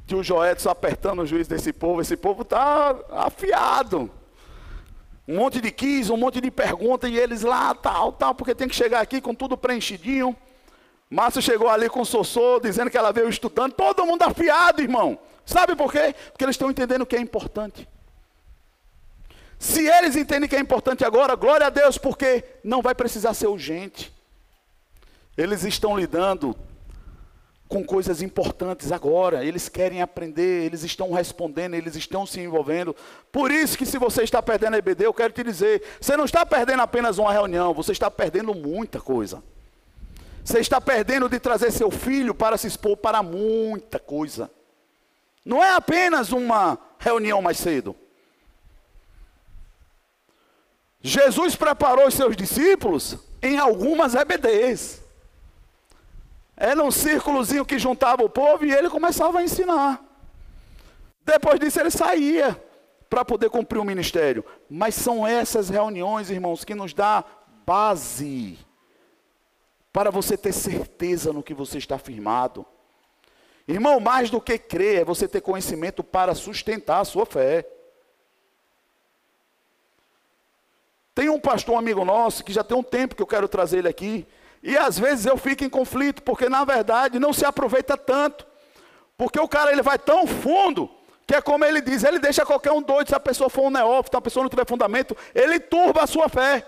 [0.05, 2.01] Tio Joedson apertando o juiz desse povo.
[2.01, 4.11] Esse povo está afiado.
[5.25, 8.67] Um monte de quis, um monte de pergunta, e eles lá, tal, tal, porque tem
[8.67, 10.35] que chegar aqui com tudo preenchidinho.
[11.09, 13.73] Márcio chegou ali com o Sossô, dizendo que ela veio estudando.
[13.73, 15.19] Todo mundo afiado, irmão.
[15.45, 16.15] Sabe por quê?
[16.31, 17.87] Porque eles estão entendendo o que é importante.
[19.59, 23.47] Se eles entendem que é importante agora, glória a Deus, porque não vai precisar ser
[23.47, 24.13] urgente.
[25.37, 26.55] Eles estão lidando
[27.67, 32.95] com coisas importantes agora, eles querem aprender, eles estão respondendo, eles estão se envolvendo.
[33.31, 36.25] Por isso que se você está perdendo a EBD, eu quero te dizer, você não
[36.25, 39.43] está perdendo apenas uma reunião, você está perdendo muita coisa.
[40.45, 44.51] Você está perdendo de trazer seu filho para se expor para muita coisa.
[45.43, 47.95] Não é apenas uma reunião mais cedo.
[51.01, 55.01] Jesus preparou os seus discípulos em algumas EBDs.
[56.55, 59.99] Era um círculozinho que juntava o povo e ele começava a ensinar.
[61.25, 62.55] Depois disso ele saía
[63.09, 64.45] para poder cumprir o ministério.
[64.69, 67.23] Mas são essas reuniões, irmãos, que nos dá
[67.65, 68.59] base
[69.95, 72.65] para você ter certeza no que você está firmado.
[73.65, 77.65] Irmão, mais do que crer, é você ter conhecimento para sustentar a sua fé.
[81.15, 83.87] Tem um pastor amigo nosso que já tem um tempo que eu quero trazer ele
[83.87, 84.27] aqui.
[84.61, 88.45] E às vezes eu fico em conflito, porque na verdade não se aproveita tanto.
[89.17, 90.91] Porque o cara ele vai tão fundo,
[91.25, 93.69] que é como ele diz, ele deixa qualquer um doido, se a pessoa for um
[93.71, 96.67] neófito, a pessoa não tiver fundamento, ele turba a sua fé.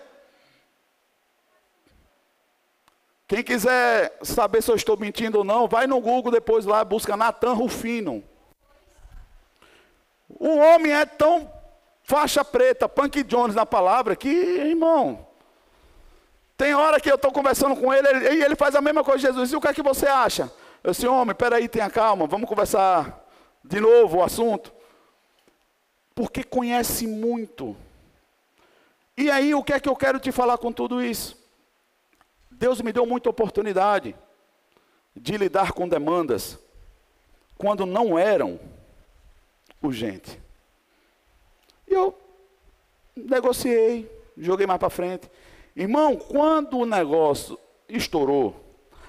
[3.28, 7.18] Quem quiser saber se eu estou mentindo ou não, vai no Google depois lá, busca
[7.18, 8.24] Natan Rufino.
[10.30, 11.52] O homem é tão
[12.04, 15.28] faixa preta, Punk Jones na palavra, que, irmão,
[16.56, 19.28] tem hora que eu estou conversando com ele e ele faz a mesma coisa de
[19.28, 19.52] Jesus.
[19.52, 20.52] E o que é que você acha?
[20.82, 23.26] Eu disse, homem, peraí, tenha calma, vamos conversar
[23.62, 24.74] de novo o assunto.
[26.16, 27.76] Porque conhece muito.
[29.18, 31.38] E aí, o que é que eu quero te falar com tudo isso?
[32.58, 34.15] Deus me deu muita oportunidade
[35.15, 36.58] de lidar com demandas
[37.56, 38.60] quando não eram
[39.82, 40.38] urgentes.
[41.88, 42.17] E eu
[43.15, 45.30] negociei, joguei mais para frente.
[45.76, 48.56] Irmão, quando o negócio estourou,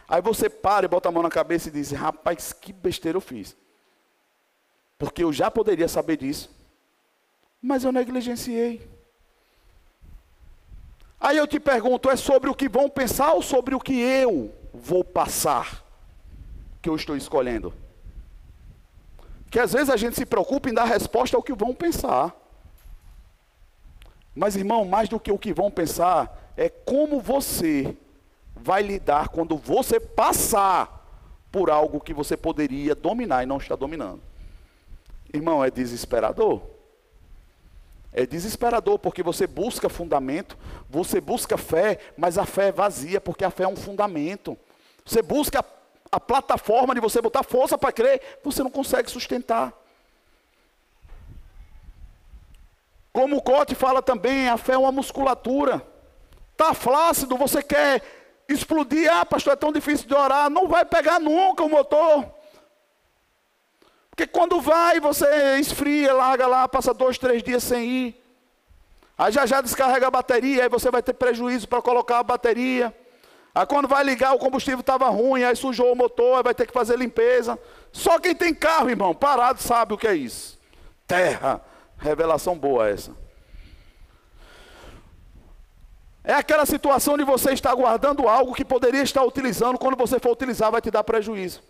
[0.06, 3.22] aí você para e bota a mão na cabeça e diz: rapaz, que besteira eu
[3.22, 3.56] fiz.
[4.98, 6.54] Porque eu já poderia saber disso,
[7.62, 8.97] mas eu negligenciei.
[11.20, 14.54] Aí eu te pergunto: é sobre o que vão pensar ou sobre o que eu
[14.72, 15.84] vou passar?
[16.80, 17.72] Que eu estou escolhendo?
[19.50, 22.34] Que às vezes a gente se preocupa em dar resposta ao que vão pensar.
[24.34, 27.96] Mas, irmão, mais do que o que vão pensar, é como você
[28.54, 30.98] vai lidar quando você passar
[31.50, 34.20] por algo que você poderia dominar e não está dominando.
[35.32, 36.62] Irmão, é desesperador.
[38.12, 40.56] É desesperador porque você busca fundamento,
[40.88, 44.56] você busca fé, mas a fé é vazia porque a fé é um fundamento.
[45.04, 45.64] Você busca
[46.10, 49.72] a plataforma de você botar força para crer, você não consegue sustentar.
[53.12, 55.84] Como o Cote fala também, a fé é uma musculatura.
[56.52, 58.02] Está flácido, você quer
[58.48, 60.48] explodir, ah, pastor, é tão difícil de orar.
[60.48, 62.37] Não vai pegar nunca o motor.
[64.18, 68.24] Porque quando vai, você esfria, larga lá, passa dois, três dias sem ir.
[69.16, 72.92] Aí já já descarrega a bateria, aí você vai ter prejuízo para colocar a bateria.
[73.54, 76.66] Aí quando vai ligar, o combustível estava ruim, aí sujou o motor, aí vai ter
[76.66, 77.56] que fazer limpeza.
[77.92, 80.58] Só quem tem carro, irmão, parado, sabe o que é isso.
[81.06, 81.60] Terra.
[81.96, 83.12] Revelação boa essa.
[86.24, 90.32] É aquela situação de você estar guardando algo que poderia estar utilizando, quando você for
[90.32, 91.62] utilizar, vai te dar prejuízo.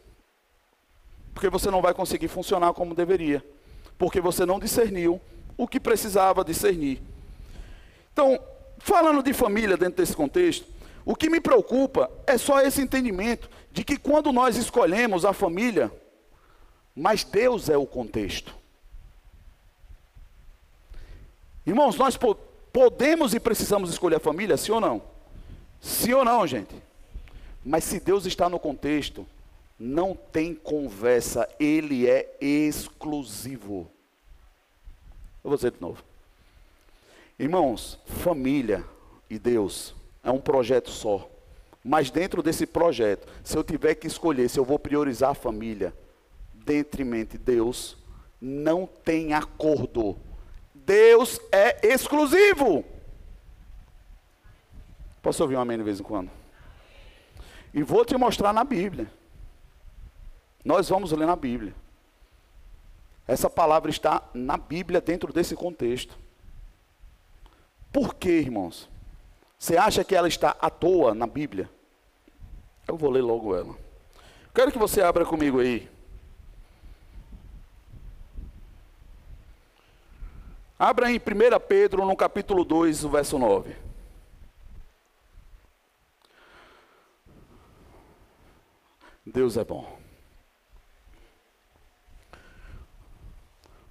[1.39, 3.45] Porque você não vai conseguir funcionar como deveria.
[3.97, 5.21] Porque você não discerniu
[5.57, 7.01] o que precisava discernir.
[8.13, 8.41] Então,
[8.79, 10.67] falando de família dentro desse contexto,
[11.05, 15.93] o que me preocupa é só esse entendimento de que quando nós escolhemos a família,
[16.93, 18.53] mas Deus é o contexto.
[21.65, 22.19] Irmãos, nós
[22.73, 25.01] Podemos e precisamos escolher a família, sim ou não?
[25.81, 26.75] Sim ou não, gente?
[27.65, 29.25] Mas se Deus está no contexto,
[29.79, 33.91] não tem conversa, ele é exclusivo.
[35.45, 36.03] Eu vou dizer de novo.
[37.39, 38.85] Irmãos, família
[39.31, 41.31] e Deus é um projeto só.
[41.85, 45.95] Mas dentro desse projeto, se eu tiver que escolher se eu vou priorizar a família,
[46.53, 47.97] dentrimente Deus,
[48.41, 50.19] não tem acordo.
[50.75, 52.85] Deus é exclusivo.
[55.23, 56.31] Posso ouvir um amém de vez em quando?
[57.73, 59.18] E vou te mostrar na Bíblia.
[60.65, 61.75] Nós vamos ler na Bíblia.
[63.27, 66.19] Essa palavra está na Bíblia dentro desse contexto.
[67.93, 68.89] Por quê, irmãos?
[69.59, 71.69] Você acha que ela está à toa na Bíblia?
[72.87, 73.77] Eu vou ler logo ela.
[74.55, 75.89] Quero que você abra comigo aí.
[80.79, 81.21] Abra em 1
[81.67, 83.77] Pedro, no capítulo 2, o verso 9.
[89.27, 89.98] Deus é bom.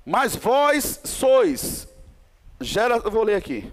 [0.09, 1.85] Mas vós sois,
[2.61, 3.69] gera, vou ler aqui.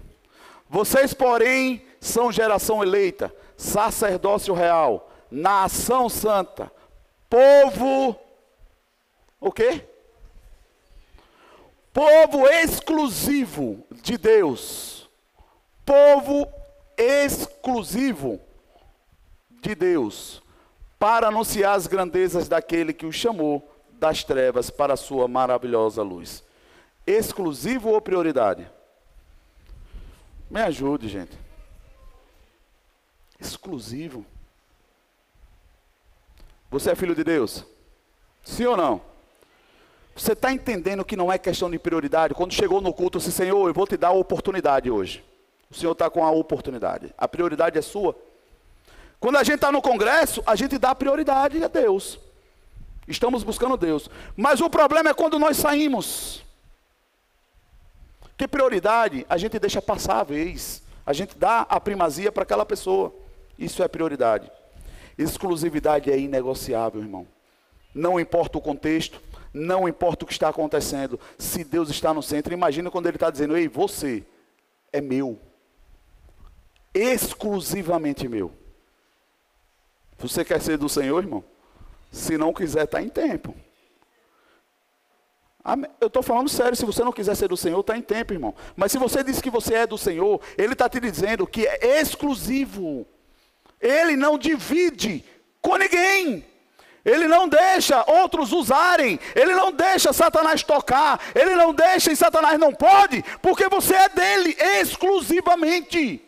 [0.69, 6.69] Vocês, porém, são geração eleita, sacerdócio real, nação santa,
[7.29, 8.19] povo,
[9.39, 9.85] o quê?
[11.93, 15.09] Povo exclusivo de Deus.
[15.85, 16.51] Povo
[16.97, 18.41] exclusivo
[19.61, 20.43] de Deus,
[20.99, 26.43] para anunciar as grandezas daquele que o chamou das trevas para a sua maravilhosa luz.
[27.05, 28.69] Exclusivo ou prioridade?
[30.49, 31.37] Me ajude, gente.
[33.39, 34.25] Exclusivo.
[36.69, 37.65] Você é filho de Deus?
[38.43, 39.01] Sim ou não?
[40.15, 42.33] Você está entendendo que não é questão de prioridade?
[42.33, 45.23] Quando chegou no culto, disse, Senhor, eu vou te dar a oportunidade hoje.
[45.69, 47.13] O Senhor está com a oportunidade.
[47.17, 48.15] A prioridade é sua.
[49.19, 52.19] Quando a gente está no congresso, a gente dá prioridade a Deus.
[53.07, 54.09] Estamos buscando Deus.
[54.35, 56.43] Mas o problema é quando nós saímos.
[58.37, 60.81] Que prioridade a gente deixa passar a vez.
[61.05, 63.13] A gente dá a primazia para aquela pessoa.
[63.57, 64.51] Isso é prioridade.
[65.17, 67.27] Exclusividade é inegociável, irmão.
[67.93, 69.21] Não importa o contexto,
[69.53, 71.19] não importa o que está acontecendo.
[71.37, 74.25] Se Deus está no centro, imagina quando Ele está dizendo: Ei, você
[74.91, 75.39] é meu.
[76.93, 78.51] Exclusivamente meu.
[80.17, 81.43] Você quer ser do Senhor, irmão?
[82.15, 83.53] Se não quiser, está em tempo.
[85.99, 88.55] Eu estou falando sério, se você não quiser ser do Senhor, está em tempo, irmão.
[88.73, 91.99] Mas se você diz que você é do Senhor, Ele está te dizendo que é
[91.99, 93.05] exclusivo.
[93.81, 95.25] Ele não divide
[95.61, 96.45] com ninguém.
[97.03, 99.19] Ele não deixa outros usarem.
[99.35, 101.19] Ele não deixa Satanás tocar.
[101.35, 106.24] Ele não deixa e Satanás não pode, porque você é dele exclusivamente.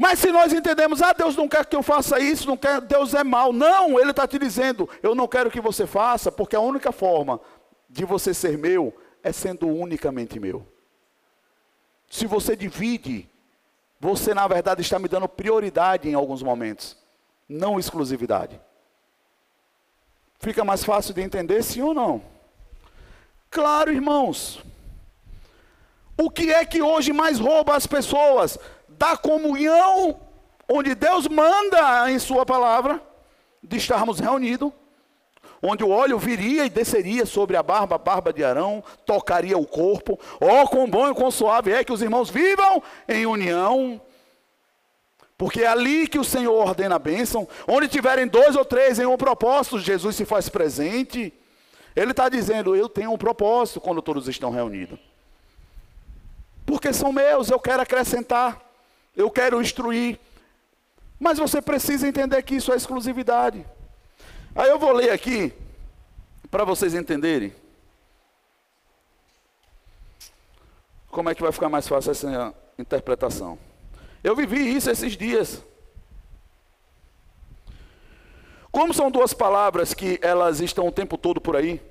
[0.00, 3.12] Mas se nós entendemos, ah, Deus não quer que eu faça isso, não quer, Deus
[3.12, 3.52] é mau.
[3.52, 7.38] Não, Ele está te dizendo, eu não quero que você faça, porque a única forma
[7.86, 10.66] de você ser meu é sendo unicamente meu.
[12.08, 13.28] Se você divide,
[14.00, 16.96] você na verdade está me dando prioridade em alguns momentos,
[17.46, 18.58] não exclusividade.
[20.38, 22.22] Fica mais fácil de entender, sim ou não?
[23.50, 24.64] Claro, irmãos.
[26.16, 28.58] O que é que hoje mais rouba as pessoas?
[29.00, 30.20] Da comunhão,
[30.68, 33.02] onde Deus manda em Sua palavra,
[33.62, 34.70] de estarmos reunidos,
[35.62, 39.66] onde o óleo viria e desceria sobre a barba, a barba de Arão, tocaria o
[39.66, 40.20] corpo.
[40.38, 43.98] Ó, oh, quão bom e quão suave é que os irmãos vivam em união.
[45.38, 47.48] Porque é ali que o Senhor ordena a bênção.
[47.66, 51.32] Onde tiverem dois ou três em um propósito, Jesus se faz presente.
[51.96, 54.98] Ele está dizendo: Eu tenho um propósito quando todos estão reunidos.
[56.66, 58.69] Porque são meus, eu quero acrescentar
[59.20, 60.18] eu quero instruir.
[61.18, 63.64] Mas você precisa entender que isso é exclusividade.
[64.54, 65.52] Aí eu vou ler aqui,
[66.50, 67.54] para vocês entenderem.
[71.10, 73.58] Como é que vai ficar mais fácil essa interpretação?
[74.22, 75.62] Eu vivi isso esses dias.
[78.70, 81.82] Como são duas palavras que elas estão o tempo todo por aí,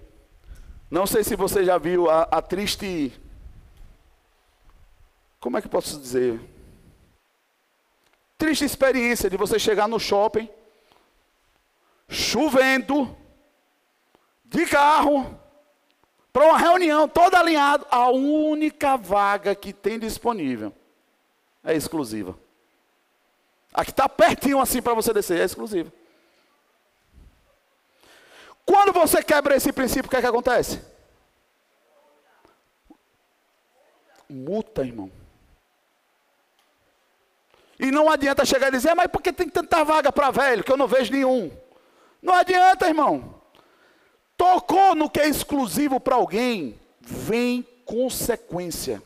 [0.89, 3.13] não sei se você já viu a, a triste.
[5.39, 6.39] Como é que posso dizer?
[8.39, 10.49] Triste experiência de você chegar no shopping,
[12.07, 13.15] chovendo,
[14.45, 15.37] de carro,
[16.31, 20.73] para uma reunião, todo alinhado, a única vaga que tem disponível
[21.63, 22.35] é exclusiva.
[23.73, 25.91] A que está pertinho assim para você descer é exclusiva.
[28.65, 30.81] Quando você quebra esse princípio, o que é que acontece?
[34.29, 35.18] Multa, irmão.
[37.79, 40.63] E E não adianta chegar e dizer, mas por que tem tanta vaga para velho
[40.63, 41.51] que eu não vejo nenhum?
[42.21, 43.41] Não adianta, irmão.
[44.37, 49.01] Tocou no que é exclusivo para alguém, vem consequência.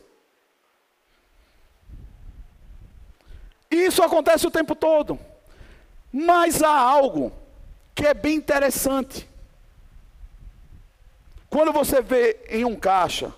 [3.70, 5.18] Isso acontece o tempo todo.
[6.12, 7.32] Mas há algo
[7.94, 9.28] que é bem interessante.
[11.48, 13.32] Quando você vê em um caixa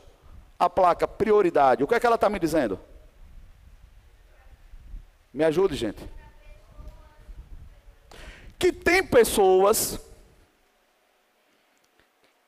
[0.59, 2.81] a placa prioridade, o que é que ela está me dizendo?
[5.37, 6.03] Me ajude, gente.
[8.59, 10.01] Que tem pessoas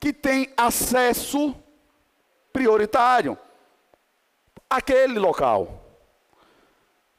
[0.00, 1.54] que têm acesso
[2.50, 3.36] prioritário
[4.70, 5.84] àquele local,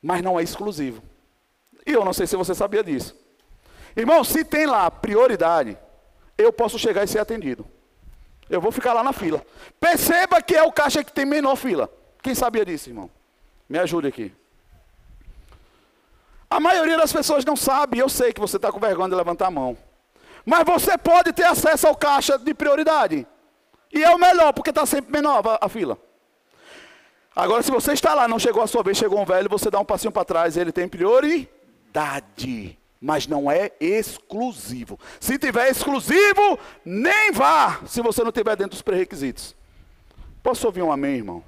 [0.01, 1.03] mas não é exclusivo.
[1.85, 3.15] E eu não sei se você sabia disso.
[3.95, 5.77] Irmão, se tem lá prioridade,
[6.35, 7.63] eu posso chegar e ser atendido.
[8.49, 9.45] Eu vou ficar lá na fila.
[9.79, 11.87] Perceba que é o caixa que tem menor fila.
[12.23, 13.07] Quem sabia disso, irmão?
[13.69, 14.33] Me ajude aqui.
[16.49, 19.47] A maioria das pessoas não sabe, eu sei que você está com vergonha de levantar
[19.47, 19.77] a mão.
[20.43, 23.27] Mas você pode ter acesso ao caixa de prioridade.
[23.93, 25.97] E é o melhor, porque está sempre menor a, a, fila.
[27.35, 29.79] Agora, se você está lá, não chegou a sua vez, chegou um velho, você dá
[29.79, 32.77] um passinho para trás, ele tem prioridade.
[32.99, 34.99] Mas não é exclusivo.
[35.19, 39.55] Se tiver exclusivo, nem vá, se você não tiver dentro dos pré-requisitos.
[40.41, 41.43] Posso ouvir um amém, irmão?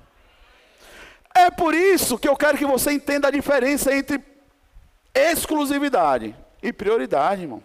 [1.33, 4.30] É por isso que eu quero que você entenda a diferença entre
[5.13, 7.63] exclusividade e prioridade, irmão.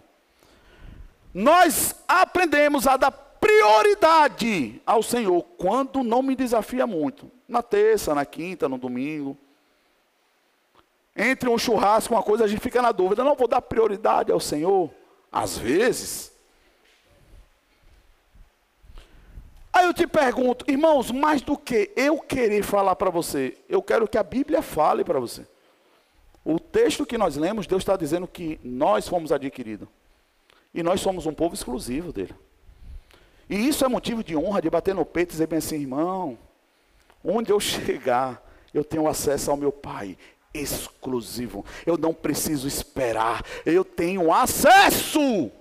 [1.33, 7.31] Nós aprendemos a dar prioridade ao Senhor quando não me desafia muito.
[7.47, 9.37] Na terça, na quinta, no domingo.
[11.15, 13.23] Entre um churrasco uma coisa, a gente fica na dúvida.
[13.23, 14.91] Não vou dar prioridade ao Senhor.
[15.31, 16.31] Às vezes.
[19.71, 24.07] Aí eu te pergunto, irmãos, mais do que eu querer falar para você, eu quero
[24.07, 25.45] que a Bíblia fale para você.
[26.49, 29.85] O texto que nós lemos, Deus está dizendo que nós fomos adquiridos.
[30.73, 32.33] E nós somos um povo exclusivo dele.
[33.49, 36.39] E isso é motivo de honra, de bater no peito e dizer bem assim, irmão,
[37.21, 38.41] onde eu chegar,
[38.73, 40.17] eu tenho acesso ao meu Pai
[40.53, 41.65] exclusivo.
[41.85, 45.51] Eu não preciso esperar, eu tenho acesso.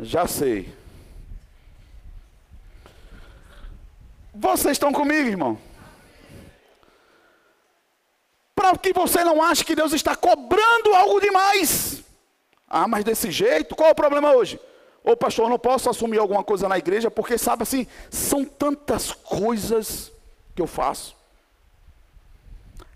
[0.00, 0.72] Já sei.
[4.34, 5.71] Vocês estão comigo, irmão?
[8.62, 12.04] Para que você não ache que Deus está cobrando algo demais.
[12.68, 14.60] Ah, mas desse jeito, qual é o problema hoje?
[15.02, 20.12] Ô pastor, não posso assumir alguma coisa na igreja, porque sabe assim, são tantas coisas
[20.54, 21.16] que eu faço.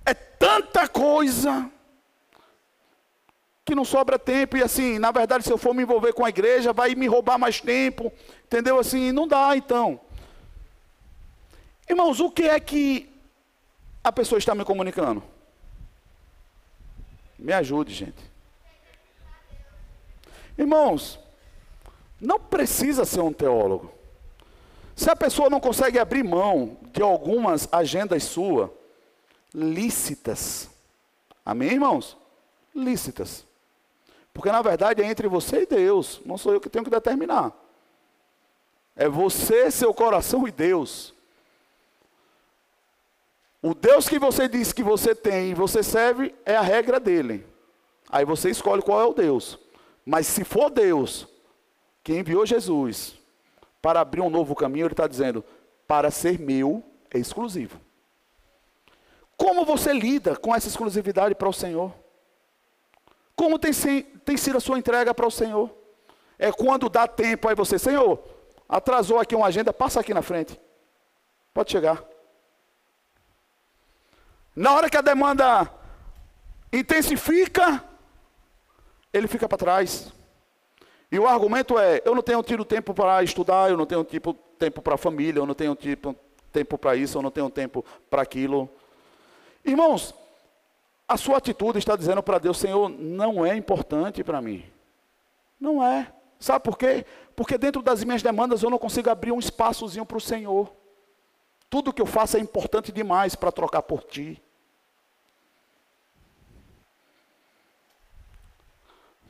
[0.05, 1.69] É tanta coisa
[3.65, 6.29] que não sobra tempo, e assim, na verdade, se eu for me envolver com a
[6.29, 8.13] igreja, vai me roubar mais tempo,
[8.45, 8.79] entendeu?
[8.79, 9.99] Assim, não dá então.
[11.91, 13.13] Irmãos, o que é que
[14.05, 15.35] a pessoa está me comunicando?
[17.39, 18.37] Me ajude, gente.
[20.57, 21.21] Irmãos,
[22.21, 23.93] não precisa ser um teólogo.
[24.95, 28.71] Se a pessoa não consegue abrir mão de algumas agendas suas,
[29.53, 30.71] lícitas.
[31.45, 32.17] Amém, irmãos?
[32.75, 33.47] Lícitas.
[34.33, 37.53] Porque na verdade é entre você e Deus, não sou eu que tenho que determinar.
[38.95, 41.15] É você, seu coração e Deus.
[43.63, 47.47] O Deus que você diz que você tem e você serve é a regra dele.
[48.09, 49.59] Aí você escolhe qual é o Deus.
[50.05, 51.27] Mas se for Deus
[52.05, 53.19] que enviou Jesus
[53.83, 55.45] para abrir um novo caminho, ele está dizendo:
[55.87, 57.81] para ser meu é exclusivo.
[59.37, 61.93] Como você lida com essa exclusividade para o Senhor?
[63.35, 63.73] Como tem,
[64.25, 65.71] tem sido a sua entrega para o Senhor?
[66.39, 68.23] É quando dá tempo aí você, Senhor,
[68.69, 70.59] atrasou aqui uma agenda, passa aqui na frente.
[71.53, 72.03] Pode chegar.
[74.57, 75.71] Na hora que a demanda
[76.73, 77.85] intensifica,
[79.13, 80.11] ele fica para trás.
[81.13, 84.33] E o argumento é: eu não tenho tido tempo para estudar, eu não tenho tipo,
[84.59, 86.17] tempo para a família, eu não tenho tipo,
[86.51, 88.69] tempo para isso, eu não tenho tempo para aquilo.
[89.63, 90.15] Irmãos,
[91.07, 94.65] a sua atitude está dizendo para Deus: Senhor, não é importante para mim.
[95.61, 96.11] Não é.
[96.41, 97.05] Sabe por quê?
[97.35, 100.73] Porque dentro das minhas demandas eu não consigo abrir um espaçozinho para o Senhor.
[101.69, 104.43] Tudo que eu faço é importante demais para trocar por ti.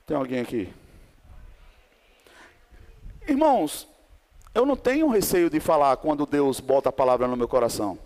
[0.06, 0.72] Tem alguém aqui?
[3.26, 3.88] Irmãos,
[4.54, 7.98] eu não tenho receio de falar quando Deus bota a palavra no meu coração.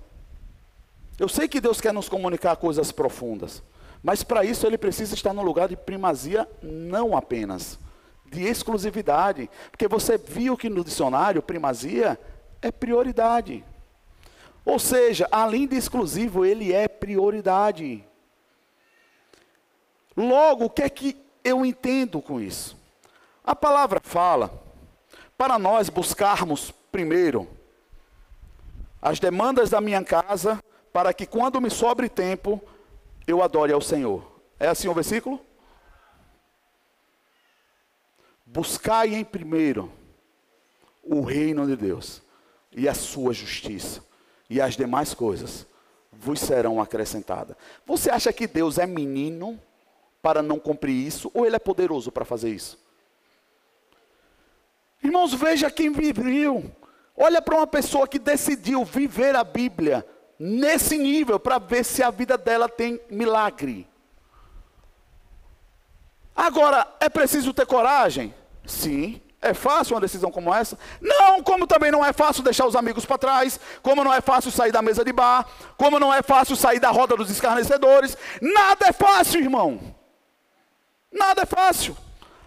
[1.19, 3.63] Eu sei que Deus quer nos comunicar coisas profundas,
[4.03, 7.79] mas para isso ele precisa estar no lugar de primazia, não apenas
[8.25, 12.19] de exclusividade, porque você viu que no dicionário primazia
[12.63, 13.63] é prioridade.
[14.65, 18.03] Ou seja, além de exclusivo, ele é prioridade.
[20.17, 22.77] Logo, o que é que eu entendo com isso?
[23.45, 24.53] A palavra fala
[25.37, 27.49] para nós buscarmos primeiro
[29.01, 30.63] as demandas da minha casa,
[30.93, 32.63] para que quando me sobre tempo,
[33.27, 34.31] eu adore ao Senhor.
[34.59, 35.41] É assim o versículo?
[38.45, 39.91] Buscai em primeiro
[41.03, 42.21] o reino de Deus
[42.73, 44.05] e a sua justiça,
[44.49, 45.67] e as demais coisas
[46.13, 47.57] vos serão acrescentadas.
[47.87, 49.59] Você acha que Deus é menino
[50.23, 52.79] para não cumprir isso, ou ele é poderoso para fazer isso?
[55.03, 56.71] Irmãos, veja quem viveu.
[57.17, 60.07] Olha para uma pessoa que decidiu viver a Bíblia
[60.39, 63.87] nesse nível para ver se a vida dela tem milagre.
[66.35, 68.35] Agora, é preciso ter coragem?
[68.65, 69.21] Sim.
[69.43, 70.79] É fácil uma decisão como essa?
[71.01, 74.51] Não, como também não é fácil deixar os amigos para trás, como não é fácil
[74.51, 75.47] sair da mesa de bar,
[75.79, 78.19] como não é fácil sair da roda dos escarnecedores.
[78.41, 79.81] Nada é fácil, irmão.
[81.13, 81.97] Nada é fácil.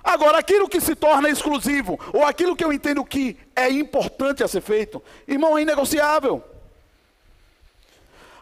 [0.04, 4.48] Agora, aquilo que se torna exclusivo, ou aquilo que eu entendo que é importante a
[4.48, 6.44] ser feito, irmão, é inegociável.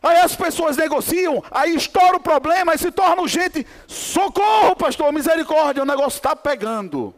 [0.01, 3.67] Aí as pessoas negociam, aí estoura o problema, e se torna urgente.
[3.87, 7.13] Socorro, pastor, misericórdia, o negócio está pegando.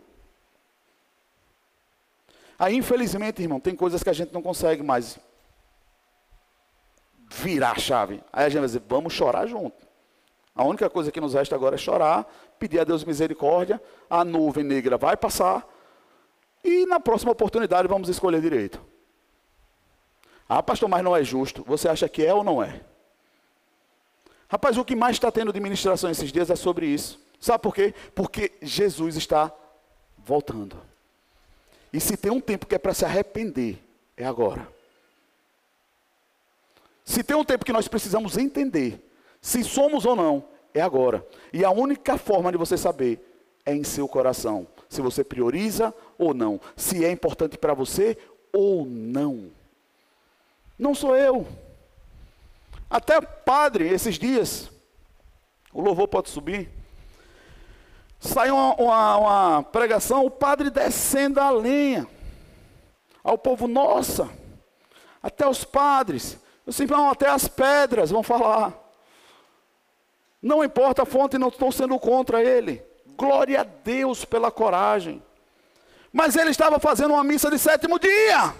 [2.60, 5.18] Aí, infelizmente, irmão, tem coisas que a gente não consegue mais
[7.30, 8.22] virar a chave.
[8.32, 9.88] Aí a gente vai dizer, vamos chorar junto.
[10.56, 12.28] A única coisa que nos resta agora é chorar,
[12.64, 15.68] pedir a Deus misericórdia, a nuvem negra vai passar,
[16.64, 18.80] e na próxima oportunidade vamos escolher direito.
[20.48, 21.62] Ah, pastor, mas não é justo.
[21.68, 22.80] Você acha que é ou não é?
[24.48, 27.20] Rapaz, o que mais está tendo de ministração esses dias é sobre isso.
[27.38, 27.94] Sabe por quê?
[28.16, 29.52] Porque Jesus está
[30.18, 30.78] voltando.
[31.92, 33.84] E se tem um tempo que é para se arrepender,
[34.16, 34.66] é agora.
[37.04, 39.04] Se tem um tempo que nós precisamos entender
[39.42, 41.26] se somos ou não, é agora.
[41.52, 43.20] E a única forma de você saber
[43.66, 44.68] é em seu coração.
[44.90, 46.60] Se você prioriza ou não.
[46.76, 48.18] Se é importante para você
[48.52, 49.52] ou não.
[50.78, 51.48] Não sou eu.
[52.90, 54.70] Até padre, esses dias,
[55.72, 56.70] o louvor pode subir.
[58.20, 62.08] Saiu uma, uma, uma, pregação, o padre descendo a lenha.
[63.24, 64.30] Ao povo, nossa,
[65.22, 66.38] até os padres.
[66.66, 68.83] Disse, não, até as pedras vão falar.
[70.44, 72.84] Não importa a fonte, não estou sendo contra ele.
[73.16, 75.24] Glória a Deus pela coragem.
[76.12, 78.54] Mas ele estava fazendo uma missa de sétimo dia.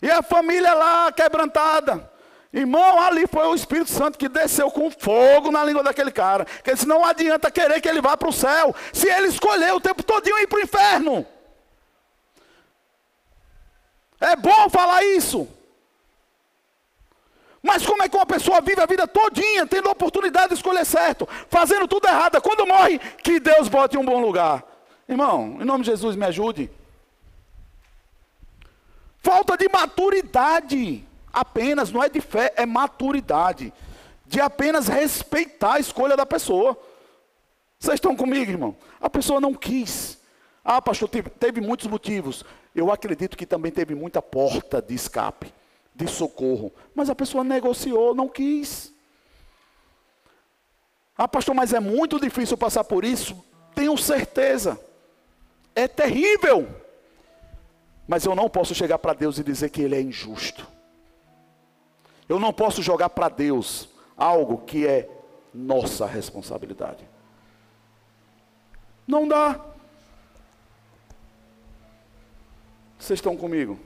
[0.00, 2.08] E a família lá quebrantada.
[2.52, 6.44] Irmão, ali foi o Espírito Santo que desceu com fogo na língua daquele cara.
[6.44, 9.80] Que disse, não adianta querer que ele vá para o céu, se ele escolher o
[9.80, 11.26] tempo todo ir para o inferno.
[14.20, 15.48] É bom falar isso.
[17.66, 20.86] Mas como é que uma pessoa vive a vida todinha, tendo a oportunidade de escolher
[20.86, 24.64] certo, fazendo tudo errado, quando morre, que Deus bote em um bom lugar.
[25.08, 26.70] Irmão, em nome de Jesus, me ajude.
[29.18, 33.72] Falta de maturidade apenas, não é de fé, é maturidade.
[34.24, 36.78] De apenas respeitar a escolha da pessoa.
[37.80, 38.76] Vocês estão comigo, irmão?
[39.00, 40.18] A pessoa não quis.
[40.64, 42.44] Ah, pastor, teve, teve muitos motivos.
[42.72, 45.52] Eu acredito que também teve muita porta de escape,
[45.96, 46.70] de socorro.
[46.94, 48.92] Mas a pessoa negociou, não quis.
[51.16, 53.42] Ah, pastor, mas é muito difícil passar por isso.
[53.74, 54.78] Tenho certeza.
[55.74, 56.68] É terrível.
[58.06, 60.68] Mas eu não posso chegar para Deus e dizer que Ele é injusto.
[62.28, 65.08] Eu não posso jogar para Deus algo que é
[65.54, 67.08] nossa responsabilidade.
[69.06, 69.60] Não dá.
[72.98, 73.78] Vocês estão comigo?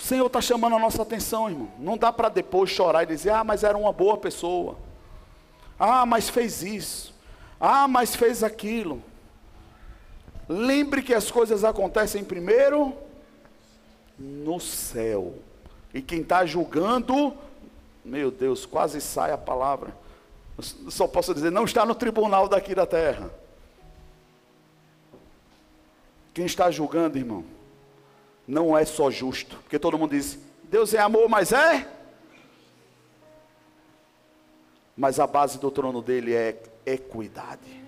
[0.00, 1.68] O Senhor está chamando a nossa atenção, irmão.
[1.78, 4.78] Não dá para depois chorar e dizer, ah, mas era uma boa pessoa.
[5.78, 7.14] Ah, mas fez isso.
[7.60, 9.02] Ah, mas fez aquilo.
[10.48, 12.94] Lembre que as coisas acontecem primeiro
[14.18, 15.34] no céu.
[15.92, 17.34] E quem está julgando,
[18.02, 19.94] meu Deus, quase sai a palavra.
[20.56, 23.30] Eu só posso dizer, não está no tribunal daqui da terra.
[26.32, 27.44] Quem está julgando, irmão,
[28.50, 29.56] não é só justo.
[29.58, 31.88] Porque todo mundo diz, Deus é amor, mas é.
[34.96, 37.80] Mas a base do trono dele é equidade.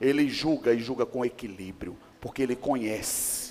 [0.00, 3.48] Ele julga e julga com equilíbrio, porque ele conhece.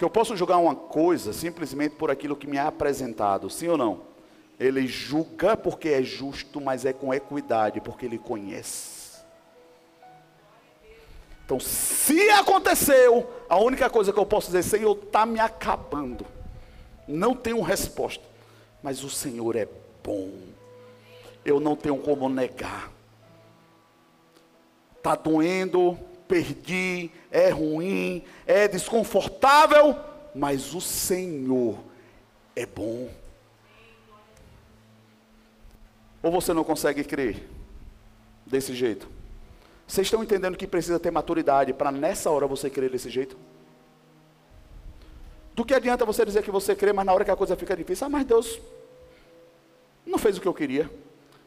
[0.00, 3.76] que eu posso julgar uma coisa simplesmente por aquilo que me é apresentado, sim ou
[3.76, 4.00] não?
[4.58, 8.99] Ele julga porque é justo, mas é com equidade, porque ele conhece.
[11.50, 16.24] Então, se aconteceu, a única coisa que eu posso dizer, Senhor, está me acabando.
[17.08, 18.22] Não tenho resposta.
[18.80, 19.66] Mas o Senhor é
[20.00, 20.30] bom.
[21.44, 22.92] Eu não tenho como negar.
[24.96, 25.98] Está doendo,
[26.28, 29.98] perdi, é ruim, é desconfortável,
[30.32, 31.80] mas o Senhor
[32.54, 33.10] é bom.
[36.22, 37.48] Ou você não consegue crer
[38.46, 39.18] desse jeito?
[39.90, 43.36] Vocês estão entendendo que precisa ter maturidade para nessa hora você crer desse jeito?
[45.52, 47.76] Do que adianta você dizer que você crê, mas na hora que a coisa fica
[47.76, 48.60] difícil, ah, mas Deus
[50.06, 50.88] não fez o que eu queria.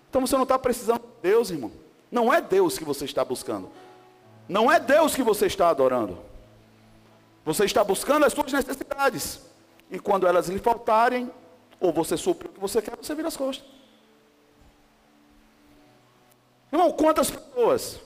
[0.10, 1.72] Então você não está precisando de Deus, irmão.
[2.12, 3.70] Não é Deus que você está buscando.
[4.46, 6.18] Não é Deus que você está adorando.
[7.46, 9.40] Você está buscando as suas necessidades.
[9.90, 11.32] E quando elas lhe faltarem,
[11.80, 13.66] ou você supre o que você quer, você vira as costas.
[16.74, 18.02] Irmão, quantas pessoas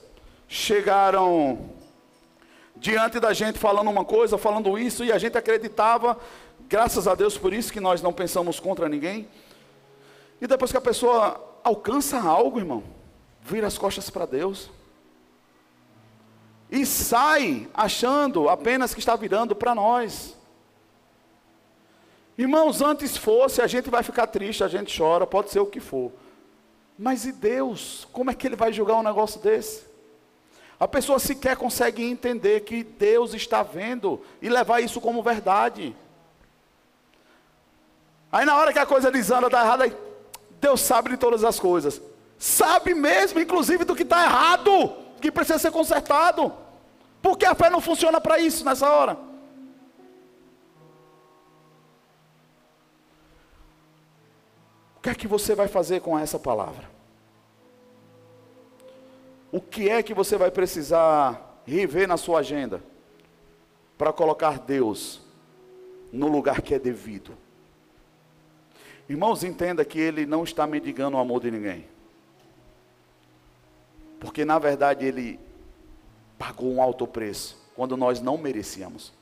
[0.48, 1.70] chegaram
[2.74, 6.18] diante da gente falando uma coisa, falando isso, e a gente acreditava,
[6.68, 9.28] graças a Deus por isso que nós não pensamos contra ninguém.
[10.40, 12.82] E depois que a pessoa alcança algo, irmão,
[13.42, 14.70] vira as costas para Deus
[16.70, 20.36] e sai achando apenas que está virando para nós.
[22.36, 25.80] Irmãos, antes fosse, a gente vai ficar triste, a gente chora, pode ser o que
[25.80, 26.12] for.
[26.96, 28.06] Mas e Deus?
[28.12, 29.87] Como é que Ele vai julgar um negócio desse?
[30.78, 35.94] A pessoa sequer consegue entender que Deus está vendo e levar isso como verdade.
[38.30, 39.96] Aí na hora que a coisa desanda, dá errado, aí,
[40.60, 42.00] Deus sabe de todas as coisas.
[42.38, 46.52] Sabe mesmo, inclusive, do que está errado que precisa ser consertado.
[47.20, 49.18] Porque a fé não funciona para isso nessa hora.
[54.96, 56.97] O que é que você vai fazer com essa palavra?
[59.50, 62.82] O que é que você vai precisar rever na sua agenda
[63.96, 65.20] para colocar Deus
[66.12, 67.32] no lugar que é devido?
[69.08, 71.86] Irmãos, entenda que Ele não está mendigando o amor de ninguém.
[74.20, 75.38] Porque na verdade ele
[76.38, 79.12] pagou um alto preço, quando nós não merecíamos.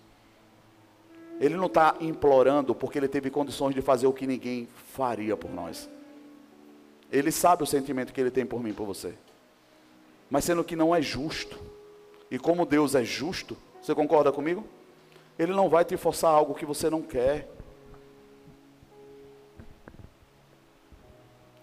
[1.39, 5.51] Ele não está implorando porque ele teve condições de fazer o que ninguém faria por
[5.51, 5.89] nós.
[7.13, 9.15] Ele sabe o sentimento que ele tem por mim, por você.
[10.29, 11.59] Mas sendo que não é justo,
[12.31, 14.67] e como Deus é justo, você concorda comigo?
[15.39, 17.49] Ele não vai te forçar algo que você não quer.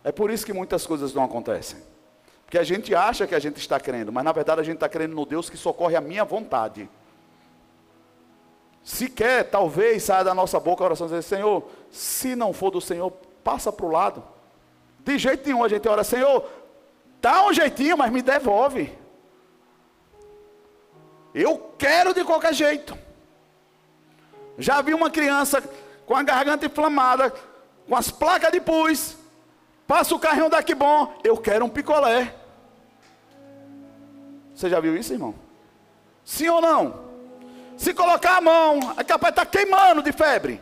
[0.03, 1.79] É por isso que muitas coisas não acontecem.
[2.45, 4.87] Porque a gente acha que a gente está crendo, mas na verdade a gente está
[4.87, 6.89] crendo no Deus que socorre a minha vontade.
[8.83, 12.81] Se quer, talvez saia da nossa boca a oração dizer, Senhor, se não for do
[12.81, 13.11] Senhor,
[13.43, 14.23] passa para o lado.
[14.99, 16.45] De jeito nenhum a gente ora, Senhor,
[17.23, 18.91] dá um jeitinho, mas me devolve.
[21.33, 22.97] Eu quero de qualquer jeito.
[24.57, 25.63] Já vi uma criança
[26.05, 27.33] com a garganta inflamada,
[27.87, 29.15] com as placas de pus,
[29.87, 32.35] passa o carrinho daqui bom, eu quero um picolé.
[34.53, 35.33] Você já viu isso, irmão?
[36.25, 37.05] Sim ou não?
[37.77, 40.61] Se colocar a mão, é capaz de estar tá queimando de febre.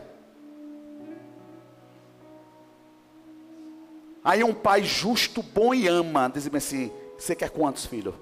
[4.24, 8.14] Aí um pai justo, bom e ama, diz assim: Você quer quantos filhos?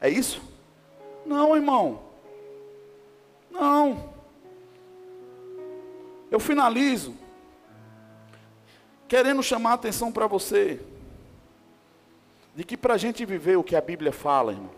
[0.00, 0.42] É isso?
[1.24, 2.02] Não, irmão.
[3.50, 4.14] Não.
[6.30, 7.14] Eu finalizo
[9.08, 10.78] querendo chamar a atenção para você
[12.54, 14.70] de que para a gente viver o que a Bíblia fala, irmão,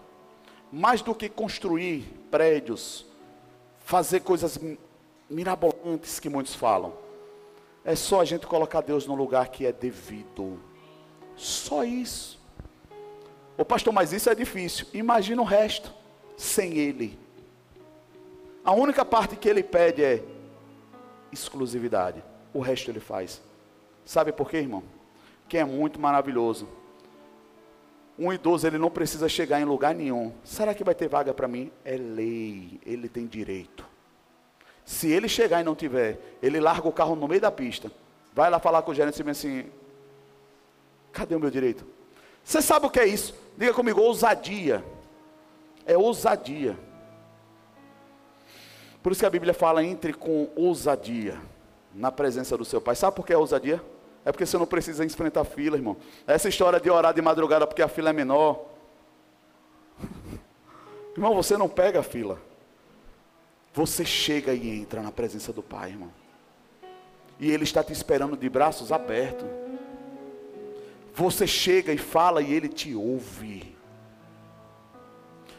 [0.70, 3.06] mais do que construir prédios,
[3.78, 4.58] fazer coisas
[5.28, 6.92] mirabolantes que muitos falam,
[7.84, 10.58] é só a gente colocar Deus no lugar que é devido.
[11.36, 12.38] Só isso.
[13.56, 14.86] Ô pastor, mas isso é difícil.
[14.92, 15.92] Imagina o resto
[16.36, 17.18] sem Ele.
[18.64, 20.22] A única parte que Ele pede é
[21.32, 22.22] exclusividade.
[22.52, 23.40] O resto Ele faz.
[24.04, 24.82] Sabe por quê, irmão?
[25.48, 26.68] Que é muito maravilhoso
[28.20, 30.30] um idoso ele não precisa chegar em lugar nenhum.
[30.44, 31.72] Será que vai ter vaga para mim?
[31.82, 33.88] É lei, ele tem direito.
[34.90, 37.92] Se ele chegar e não tiver, ele larga o carro no meio da pista.
[38.34, 39.66] Vai lá falar com o gerente e assim:
[41.12, 41.86] Cadê o meu direito?
[42.42, 43.32] Você sabe o que é isso?
[43.56, 44.84] Diga comigo, ousadia.
[45.86, 46.76] É ousadia.
[49.00, 51.40] Por isso que a Bíblia fala entre com ousadia
[51.94, 52.96] na presença do seu pai.
[52.96, 53.80] Sabe por que é ousadia?
[54.24, 55.96] É porque você não precisa enfrentar fila, irmão.
[56.26, 58.64] Essa história de orar de madrugada porque a fila é menor.
[61.14, 62.49] irmão, você não pega a fila.
[63.72, 66.10] Você chega e entra na presença do Pai, irmão.
[67.38, 69.46] E Ele está te esperando de braços abertos.
[71.14, 73.76] Você chega e fala e Ele te ouve.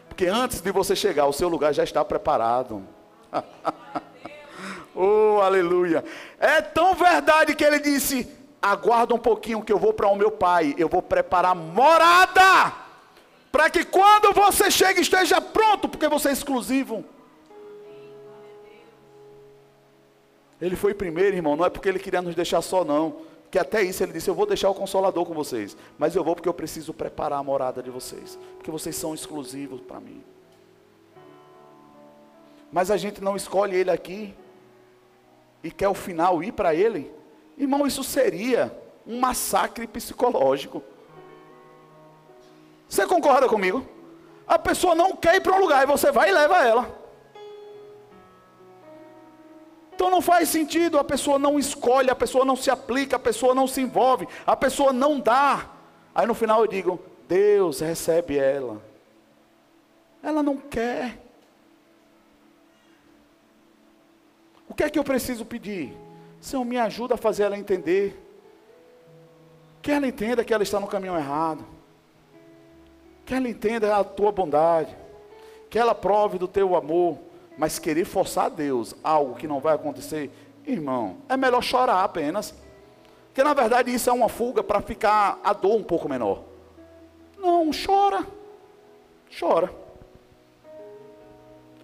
[0.10, 2.86] Porque antes de você chegar, o seu lugar já está preparado.
[4.94, 6.04] oh, aleluia.
[6.38, 8.30] É tão verdade que ele disse:
[8.62, 12.74] aguarda um pouquinho que eu vou para o meu pai, eu vou preparar morada,
[13.52, 17.06] para que quando você chegue esteja pronto, porque você é exclusivo.
[20.62, 23.16] Ele foi primeiro, irmão, não é porque ele queria nos deixar só, não.
[23.50, 26.36] Que até isso ele disse: Eu vou deixar o consolador com vocês, mas eu vou
[26.36, 30.24] porque eu preciso preparar a morada de vocês, porque vocês são exclusivos para mim.
[32.72, 34.34] Mas a gente não escolhe ele aqui
[35.64, 37.12] e quer o final ir para ele.
[37.58, 38.74] Irmão, isso seria
[39.06, 40.82] um massacre psicológico.
[42.88, 43.86] Você concorda comigo?
[44.48, 47.01] A pessoa não quer ir para um lugar e você vai e leva ela.
[50.02, 53.54] Então não faz sentido, a pessoa não escolhe, a pessoa não se aplica, a pessoa
[53.54, 55.70] não se envolve, a pessoa não dá.
[56.16, 58.82] Aí no final eu digo: Deus recebe ela.
[60.24, 61.20] Ela não quer.
[64.68, 65.96] O que é que eu preciso pedir?
[66.40, 68.20] Senhor, me ajuda a fazer ela entender.
[69.84, 71.64] Que ela entenda que ela está no caminho errado.
[73.24, 74.98] Que ela entenda a tua bondade.
[75.70, 77.20] Que ela prove do teu amor.
[77.62, 80.32] Mas querer forçar a Deus algo que não vai acontecer,
[80.66, 82.56] irmão, é melhor chorar apenas.
[83.28, 86.42] Porque na verdade isso é uma fuga para ficar a dor um pouco menor.
[87.38, 88.26] Não, chora.
[89.40, 89.72] Chora.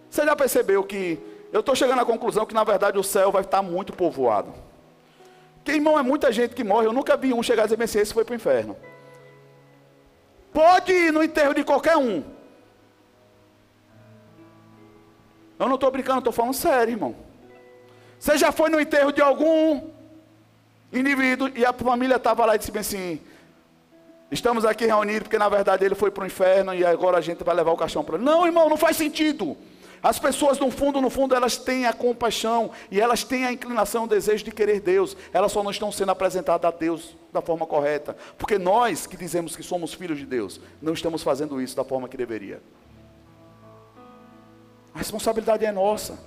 [0.10, 1.20] Você já percebeu que
[1.54, 4.52] eu estou chegando à conclusão que na verdade o céu vai estar muito povoado.
[5.64, 6.88] Que irmão, é muita gente que morre.
[6.88, 8.76] Eu nunca vi um chegar a dizer assim, esse foi para o inferno.
[10.52, 12.24] Pode ir no enterro de qualquer um.
[15.60, 17.16] Eu não estou brincando, estou falando sério, irmão.
[18.20, 19.82] Você já foi no enterro de algum
[20.92, 23.20] indivíduo e a família estava lá e disse bem assim:
[24.30, 27.44] Estamos aqui reunidos porque na verdade ele foi para o inferno e agora a gente
[27.44, 28.26] vai levar o caixão para ele.
[28.26, 29.56] Não, irmão, não faz sentido.
[30.02, 34.04] As pessoas no fundo, no fundo, elas têm a compaixão e elas têm a inclinação,
[34.04, 35.18] o desejo de querer Deus.
[35.34, 38.16] Elas só não estão sendo apresentadas a Deus da forma correta.
[38.38, 42.08] Porque nós que dizemos que somos filhos de Deus, não estamos fazendo isso da forma
[42.08, 42.62] que deveria.
[44.98, 46.18] A responsabilidade é nossa.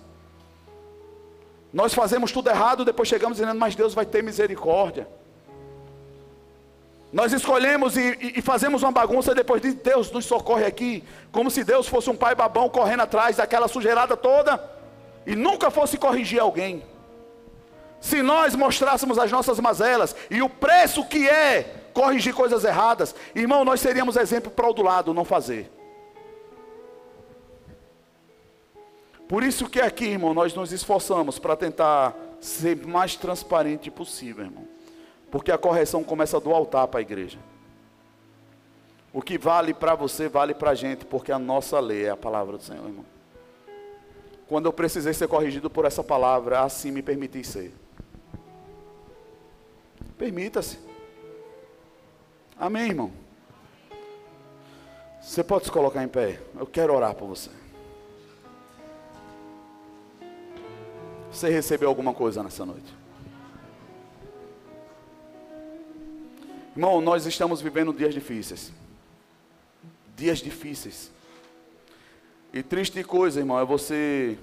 [1.73, 5.09] Nós fazemos tudo errado, depois chegamos dizendo, mas Deus vai ter misericórdia.
[7.13, 11.03] Nós escolhemos e, e, e, fazemos uma bagunça depois de Deus nos socorre aqui,
[11.33, 14.63] como se Deus fosse um pai babão correndo atrás daquela sujeirada toda
[15.27, 16.85] e nunca fosse corrigir alguém.
[18.01, 23.65] Se nós mostrássemos as nossas mazelas e o preço que é corrigir coisas erradas, irmão,
[23.65, 25.80] nós seríamos exemplo para o do lado não fazer.
[29.31, 34.67] Por isso que aqui, irmão, nós nos esforçamos para tentar ser mais transparente possível, irmão.
[35.31, 37.39] Porque a correção começa do altar para a igreja.
[39.13, 42.17] O que vale para você, vale para a gente, porque a nossa lei é a
[42.17, 43.05] palavra do Senhor, irmão.
[44.49, 47.73] Quando eu precisei ser corrigido por essa palavra, assim me permiti ser.
[50.19, 50.77] Permita-se.
[52.59, 53.13] Amém, irmão?
[55.21, 56.41] Você pode se colocar em pé.
[56.59, 57.60] Eu quero orar por você.
[61.33, 62.93] Você recebeu alguma coisa nessa noite?
[66.75, 68.73] Irmão, nós estamos vivendo dias difíceis.
[70.17, 71.11] Dias difíceis.
[72.53, 74.37] E triste coisa, irmão, é você,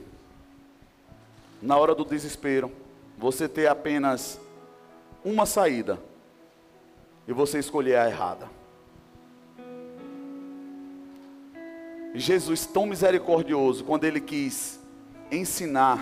[1.62, 2.72] na hora do desespero,
[3.18, 4.40] você ter apenas
[5.26, 6.00] uma saída
[7.28, 8.50] e você escolher a errada.
[12.16, 14.80] Jesus, tão misericordioso, quando ele quis
[15.30, 16.00] ensinar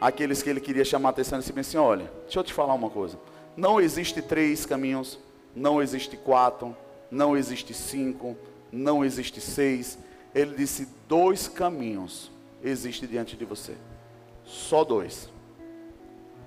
[0.00, 2.74] aqueles que ele queria chamar a atenção, ele disse assim: olha, deixa eu te falar
[2.74, 3.18] uma coisa.
[3.56, 5.18] Não existe três caminhos,
[5.54, 6.74] não existe quatro,
[7.10, 8.36] não existe cinco,
[8.72, 9.98] não existe seis.
[10.34, 12.30] Ele disse: dois caminhos
[12.62, 13.74] existem diante de você.
[14.44, 15.28] Só dois.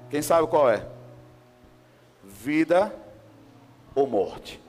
[0.10, 0.86] Quem sabe qual é?
[2.24, 2.94] Vida
[3.94, 4.60] ou morte.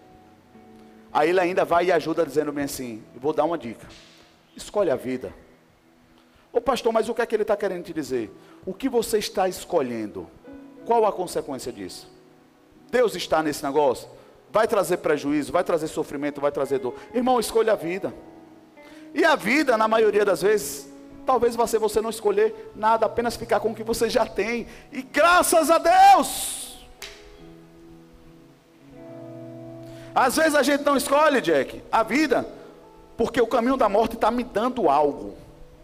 [1.12, 3.87] Aí ele ainda vai e ajuda dizendo bem assim: vou dar uma dica.
[4.57, 5.32] Escolhe a vida.
[6.55, 8.30] Ô pastor, mas o que é que ele está querendo te dizer?
[8.64, 10.30] O que você está escolhendo?
[10.86, 12.09] Qual a consequência disso?
[12.92, 14.09] Deus está nesse negócio?
[14.52, 16.94] Vai trazer prejuízo, vai trazer sofrimento, vai trazer dor.
[17.12, 18.14] Irmão, escolha a vida.
[19.12, 20.88] E a vida, na maioria das vezes,
[21.26, 24.68] talvez você, você não escolher nada, apenas ficar com o que você já tem.
[24.92, 26.86] E graças a Deus!
[30.14, 32.48] Às vezes a gente não escolhe, Jack, a vida,
[33.16, 35.34] porque o caminho da morte está me dando algo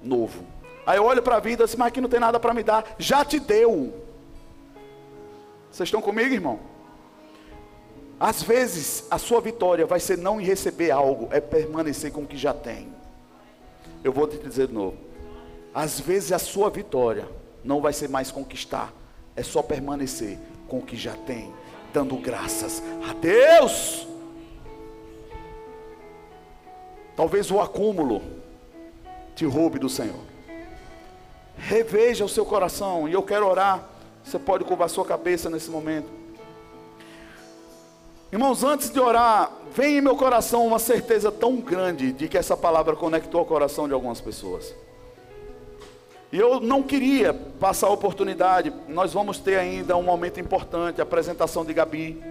[0.01, 0.60] novo.
[0.91, 2.97] Aí eu olho para a vida, assim, mas aqui não tem nada para me dar.
[2.99, 3.95] Já te deu.
[5.71, 6.59] Vocês estão comigo, irmão?
[8.19, 12.37] Às vezes a sua vitória vai ser não receber algo, é permanecer com o que
[12.37, 12.89] já tem.
[14.03, 14.97] Eu vou te dizer de novo.
[15.73, 17.29] Às vezes a sua vitória
[17.63, 18.93] não vai ser mais conquistar,
[19.37, 21.55] é só permanecer com o que já tem,
[21.95, 24.09] dando graças a Deus.
[27.15, 28.21] Talvez o acúmulo
[29.37, 30.30] te roube do Senhor.
[31.61, 33.85] Reveja o seu coração, e eu quero orar.
[34.25, 36.09] Você pode curvar sua cabeça nesse momento.
[38.33, 42.57] Irmãos, antes de orar, vem em meu coração uma certeza tão grande de que essa
[42.57, 44.75] palavra conectou o coração de algumas pessoas.
[46.33, 51.03] E eu não queria passar a oportunidade, nós vamos ter ainda um momento importante, a
[51.03, 52.23] apresentação de Gabi.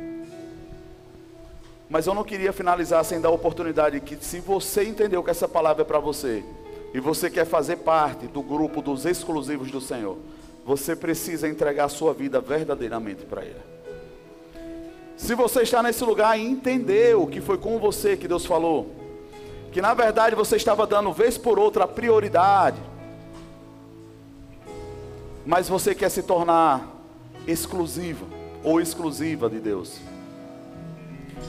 [1.90, 5.50] Mas eu não queria finalizar sem dar a oportunidade que se você entendeu que essa
[5.50, 6.46] palavra é para você,
[6.94, 10.18] e você quer fazer parte do grupo dos exclusivos do Senhor,
[10.66, 13.62] você precisa entregar a sua vida verdadeiramente para Ele.
[15.18, 18.96] Se você está nesse lugar e entendeu que foi com você que Deus falou,
[19.72, 22.80] que na verdade você estava dando vez por outra prioridade,
[25.46, 26.88] mas você quer se tornar
[27.48, 28.26] exclusiva
[28.64, 30.00] ou exclusiva de Deus.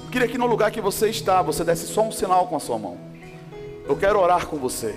[0.04, 2.60] Eu queria que no lugar que você está, você desse só um sinal com a
[2.60, 2.98] sua mão.
[3.86, 4.96] Eu quero orar com você.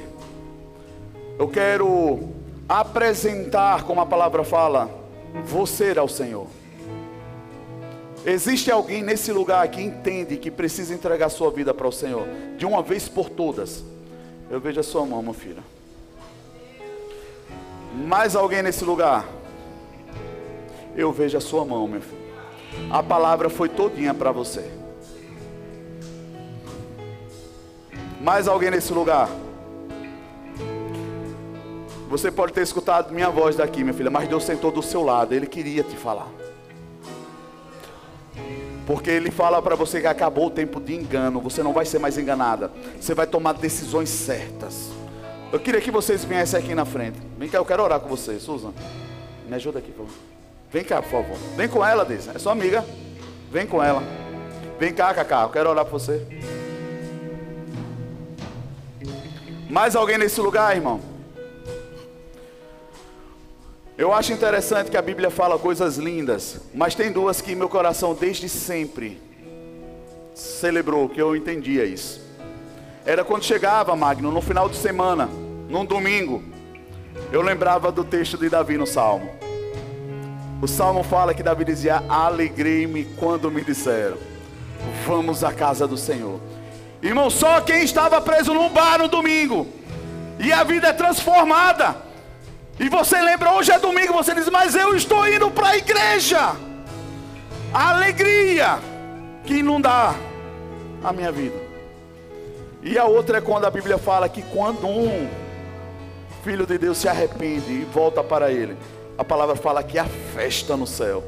[1.37, 2.29] Eu quero
[2.69, 4.89] apresentar, como a palavra fala,
[5.43, 6.47] você ao Senhor.
[8.25, 12.25] Existe alguém nesse lugar que entende que precisa entregar sua vida para o Senhor,
[12.57, 13.83] de uma vez por todas.
[14.49, 15.63] Eu vejo a sua mão, meu filho.
[18.07, 19.25] Mais alguém nesse lugar?
[20.95, 22.23] Eu vejo a sua mão, meu filho.
[22.89, 24.71] A palavra foi todinha para você.
[28.21, 29.29] Mais alguém nesse lugar?
[32.13, 35.33] Você pode ter escutado minha voz daqui, minha filha, mas Deus sentou do seu lado,
[35.33, 36.27] Ele queria te falar.
[38.85, 41.97] Porque Ele fala para você que acabou o tempo de engano, você não vai ser
[41.97, 44.91] mais enganada, você vai tomar decisões certas.
[45.51, 47.17] Eu queria que vocês viessem aqui na frente.
[47.35, 48.73] Vem cá, eu quero orar com vocês, Susan.
[49.49, 50.19] Me ajuda aqui, por favor.
[50.71, 51.37] Vem cá, por favor.
[51.57, 52.27] Vem com ela, Diz.
[52.27, 52.85] É sua amiga.
[53.51, 54.03] Vem com ela.
[54.79, 55.41] Vem cá, Cacá.
[55.41, 56.27] Eu quero orar por você.
[59.67, 61.12] Mais alguém nesse lugar, irmão?
[63.95, 68.15] Eu acho interessante que a Bíblia fala coisas lindas, mas tem duas que meu coração
[68.15, 69.21] desde sempre
[70.33, 72.19] celebrou, que eu entendia isso.
[73.05, 75.29] Era quando chegava, Magno, no final de semana,
[75.69, 76.41] num domingo,
[77.31, 79.29] eu lembrava do texto de Davi no Salmo.
[80.59, 84.17] O Salmo fala que Davi dizia: Alegrei-me quando me disseram,
[85.05, 86.39] vamos à casa do Senhor.
[86.99, 89.67] Irmão, só quem estava preso num bar no domingo,
[90.39, 92.12] e a vida é transformada.
[92.79, 96.55] E você lembra, hoje é domingo, você diz, mas eu estou indo para a igreja.
[97.71, 98.79] A alegria
[99.45, 100.15] que inundar
[101.03, 101.55] a minha vida.
[102.81, 105.29] E a outra é quando a Bíblia fala que quando um
[106.43, 108.75] filho de Deus se arrepende e volta para ele,
[109.17, 111.23] a palavra fala que há festa no céu.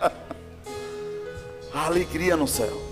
[1.72, 2.82] a alegria no céu.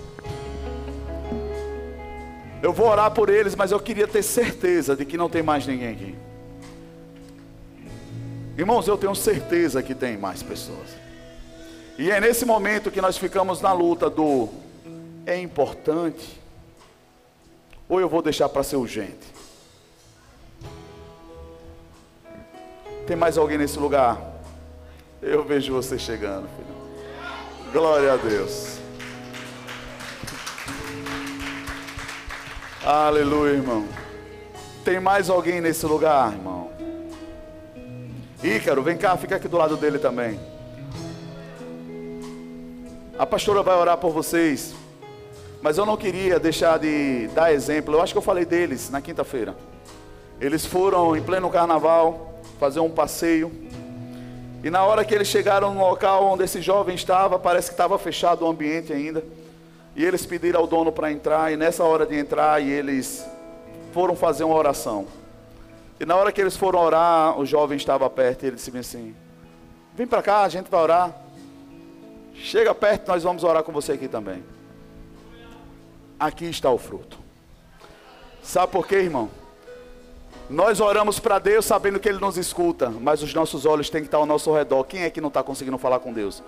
[2.61, 5.65] Eu vou orar por eles, mas eu queria ter certeza de que não tem mais
[5.65, 6.26] ninguém aqui.
[8.57, 10.89] Irmãos, eu tenho certeza que tem mais pessoas.
[11.95, 14.49] E é nesse momento que nós ficamos na luta do
[15.27, 16.41] é importante
[17.87, 19.37] ou eu vou deixar para ser urgente.
[23.05, 24.19] Tem mais alguém nesse lugar?
[25.21, 27.71] Eu vejo você chegando, filho.
[27.71, 28.79] Glória a Deus.
[32.83, 33.85] Aleluia, irmão.
[34.83, 36.76] Tem mais alguém nesse lugar, irmão?
[38.43, 40.39] Ícaro, vem cá, fica aqui do lado dele também.
[43.17, 44.75] A pastora vai orar por vocês.
[45.59, 47.95] Mas eu não queria deixar de dar exemplo.
[47.95, 49.55] Eu acho que eu falei deles na quinta-feira.
[50.39, 53.51] Eles foram em pleno carnaval fazer um passeio.
[54.63, 57.97] E na hora que eles chegaram no local onde esse jovem estava, parece que estava
[57.97, 59.23] fechado o ambiente ainda.
[59.95, 61.51] E eles pediram ao dono para entrar.
[61.51, 63.25] E nessa hora de entrar, eles
[63.93, 65.07] foram fazer uma oração.
[65.99, 69.15] E na hora que eles foram orar, o jovem estava perto e ele disse assim:
[69.95, 71.15] Vem para cá, a gente vai orar.
[72.35, 74.43] Chega perto, nós vamos orar com você aqui também.
[76.19, 77.17] Aqui está o fruto.
[78.43, 79.29] Sabe por quê, irmão?
[80.49, 84.07] Nós oramos para Deus sabendo que Ele nos escuta, mas os nossos olhos têm que
[84.07, 84.83] estar ao nosso redor.
[84.85, 86.41] Quem é que não está conseguindo falar com Deus?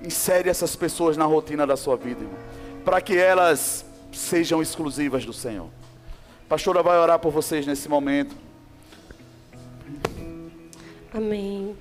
[0.00, 2.38] Insere essas pessoas na rotina da sua vida, irmão,
[2.84, 5.68] para que elas sejam exclusivas do Senhor.
[6.46, 8.36] A pastora vai orar por vocês nesse momento.
[11.16, 11.74] Amém.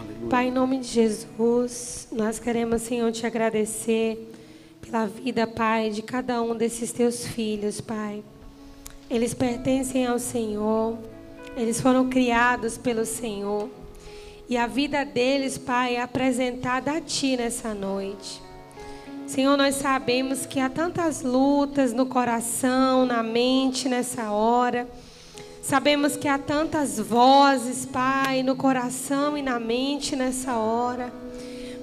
[0.00, 0.30] Aleluia.
[0.30, 4.32] Pai, em nome de Jesus, nós queremos, Senhor, te agradecer
[4.80, 8.22] pela vida, Pai, de cada um desses teus filhos, Pai.
[9.10, 10.96] eles pertencem ao Senhor,
[11.56, 13.68] eles foram criados pelo Senhor.
[14.48, 18.40] E a vida deles, Pai, é apresentada a Ti nessa noite.
[19.26, 24.86] Senhor, nós sabemos que há tantas lutas no coração, na mente nessa hora.
[25.68, 31.12] Sabemos que há tantas vozes, Pai, no coração e na mente nessa hora.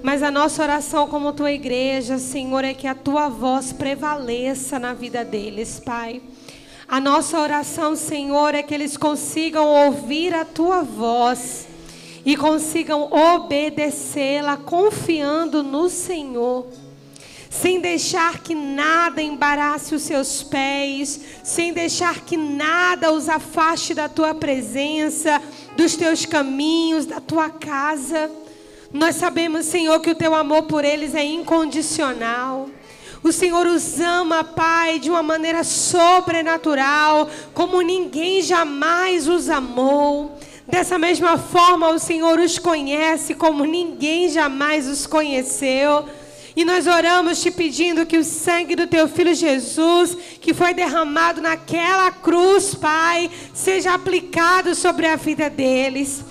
[0.01, 4.93] Mas a nossa oração como tua igreja, Senhor, é que a tua voz prevaleça na
[4.93, 6.21] vida deles, Pai.
[6.87, 11.67] A nossa oração, Senhor, é que eles consigam ouvir a tua voz
[12.25, 16.67] e consigam obedecê-la confiando no Senhor
[17.61, 24.09] sem deixar que nada embarace os seus pés, sem deixar que nada os afaste da
[24.09, 25.39] tua presença,
[25.77, 28.29] dos teus caminhos, da tua casa.
[28.91, 32.69] Nós sabemos, Senhor, que o teu amor por eles é incondicional.
[33.23, 40.39] O Senhor os ama, Pai, de uma maneira sobrenatural, como ninguém jamais os amou.
[40.67, 46.03] Dessa mesma forma, o Senhor os conhece como ninguém jamais os conheceu.
[46.55, 51.41] E nós oramos te pedindo que o sangue do teu filho Jesus, que foi derramado
[51.41, 56.23] naquela cruz, Pai, seja aplicado sobre a vida deles.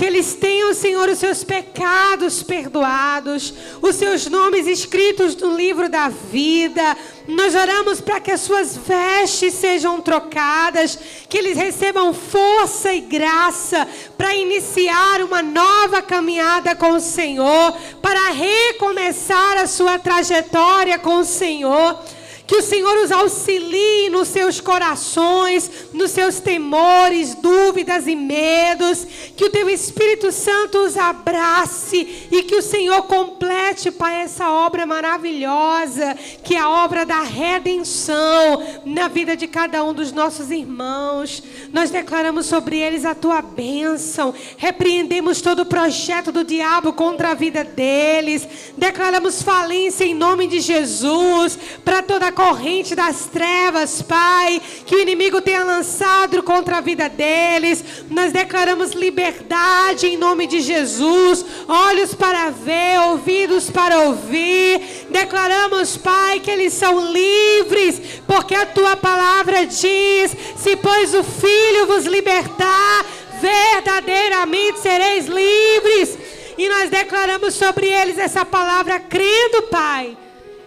[0.00, 6.08] Que eles tenham, Senhor, os seus pecados perdoados, os seus nomes escritos no livro da
[6.08, 6.96] vida.
[7.28, 10.98] Nós oramos para que as suas vestes sejam trocadas,
[11.28, 13.86] que eles recebam força e graça
[14.16, 21.24] para iniciar uma nova caminhada com o Senhor, para recomeçar a sua trajetória com o
[21.26, 22.02] Senhor.
[22.50, 29.06] Que o Senhor os auxilie nos seus corações, nos seus temores, dúvidas e medos.
[29.36, 34.84] Que o teu Espírito Santo os abrace e que o Senhor complete, Pai, essa obra
[34.84, 41.40] maravilhosa, que é a obra da redenção na vida de cada um dos nossos irmãos.
[41.72, 47.34] Nós declaramos sobre eles a tua bênção, repreendemos todo o projeto do diabo contra a
[47.34, 48.44] vida deles,
[48.76, 55.00] declaramos falência em nome de Jesus para toda a corrente das trevas, Pai, que o
[55.00, 57.84] inimigo tenha lançado contra a vida deles.
[58.08, 65.06] Nós declaramos liberdade em nome de Jesus, olhos para ver, ouvidos para ouvir.
[65.10, 71.86] Declaramos, Pai, que eles são livres, porque a tua palavra diz: se pois o Filho
[71.86, 73.04] vos libertar,
[73.38, 76.18] verdadeiramente sereis livres.
[76.56, 80.16] E nós declaramos sobre eles essa palavra, crendo, Pai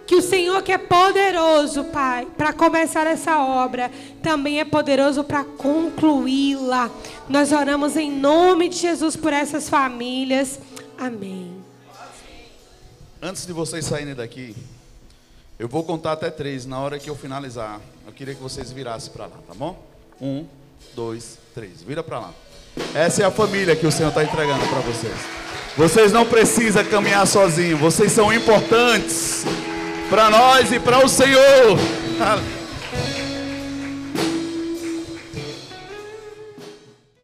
[0.05, 3.89] que o Senhor que é poderoso, Pai, para começar essa obra,
[4.21, 6.91] também é poderoso para concluí-la.
[7.29, 10.59] Nós oramos em nome de Jesus por essas famílias.
[10.97, 11.55] Amém.
[13.21, 14.55] Antes de vocês saírem daqui,
[15.57, 16.65] eu vou contar até três.
[16.65, 19.81] Na hora que eu finalizar, eu queria que vocês virassem para lá, tá bom?
[20.19, 20.45] Um,
[20.93, 21.81] dois, três.
[21.81, 22.33] Vira para lá.
[22.93, 25.13] Essa é a família que o Senhor está entregando para vocês.
[25.77, 27.79] Vocês não precisam caminhar sozinhos.
[27.79, 29.45] Vocês são importantes
[30.13, 31.75] para nós e para o Senhor.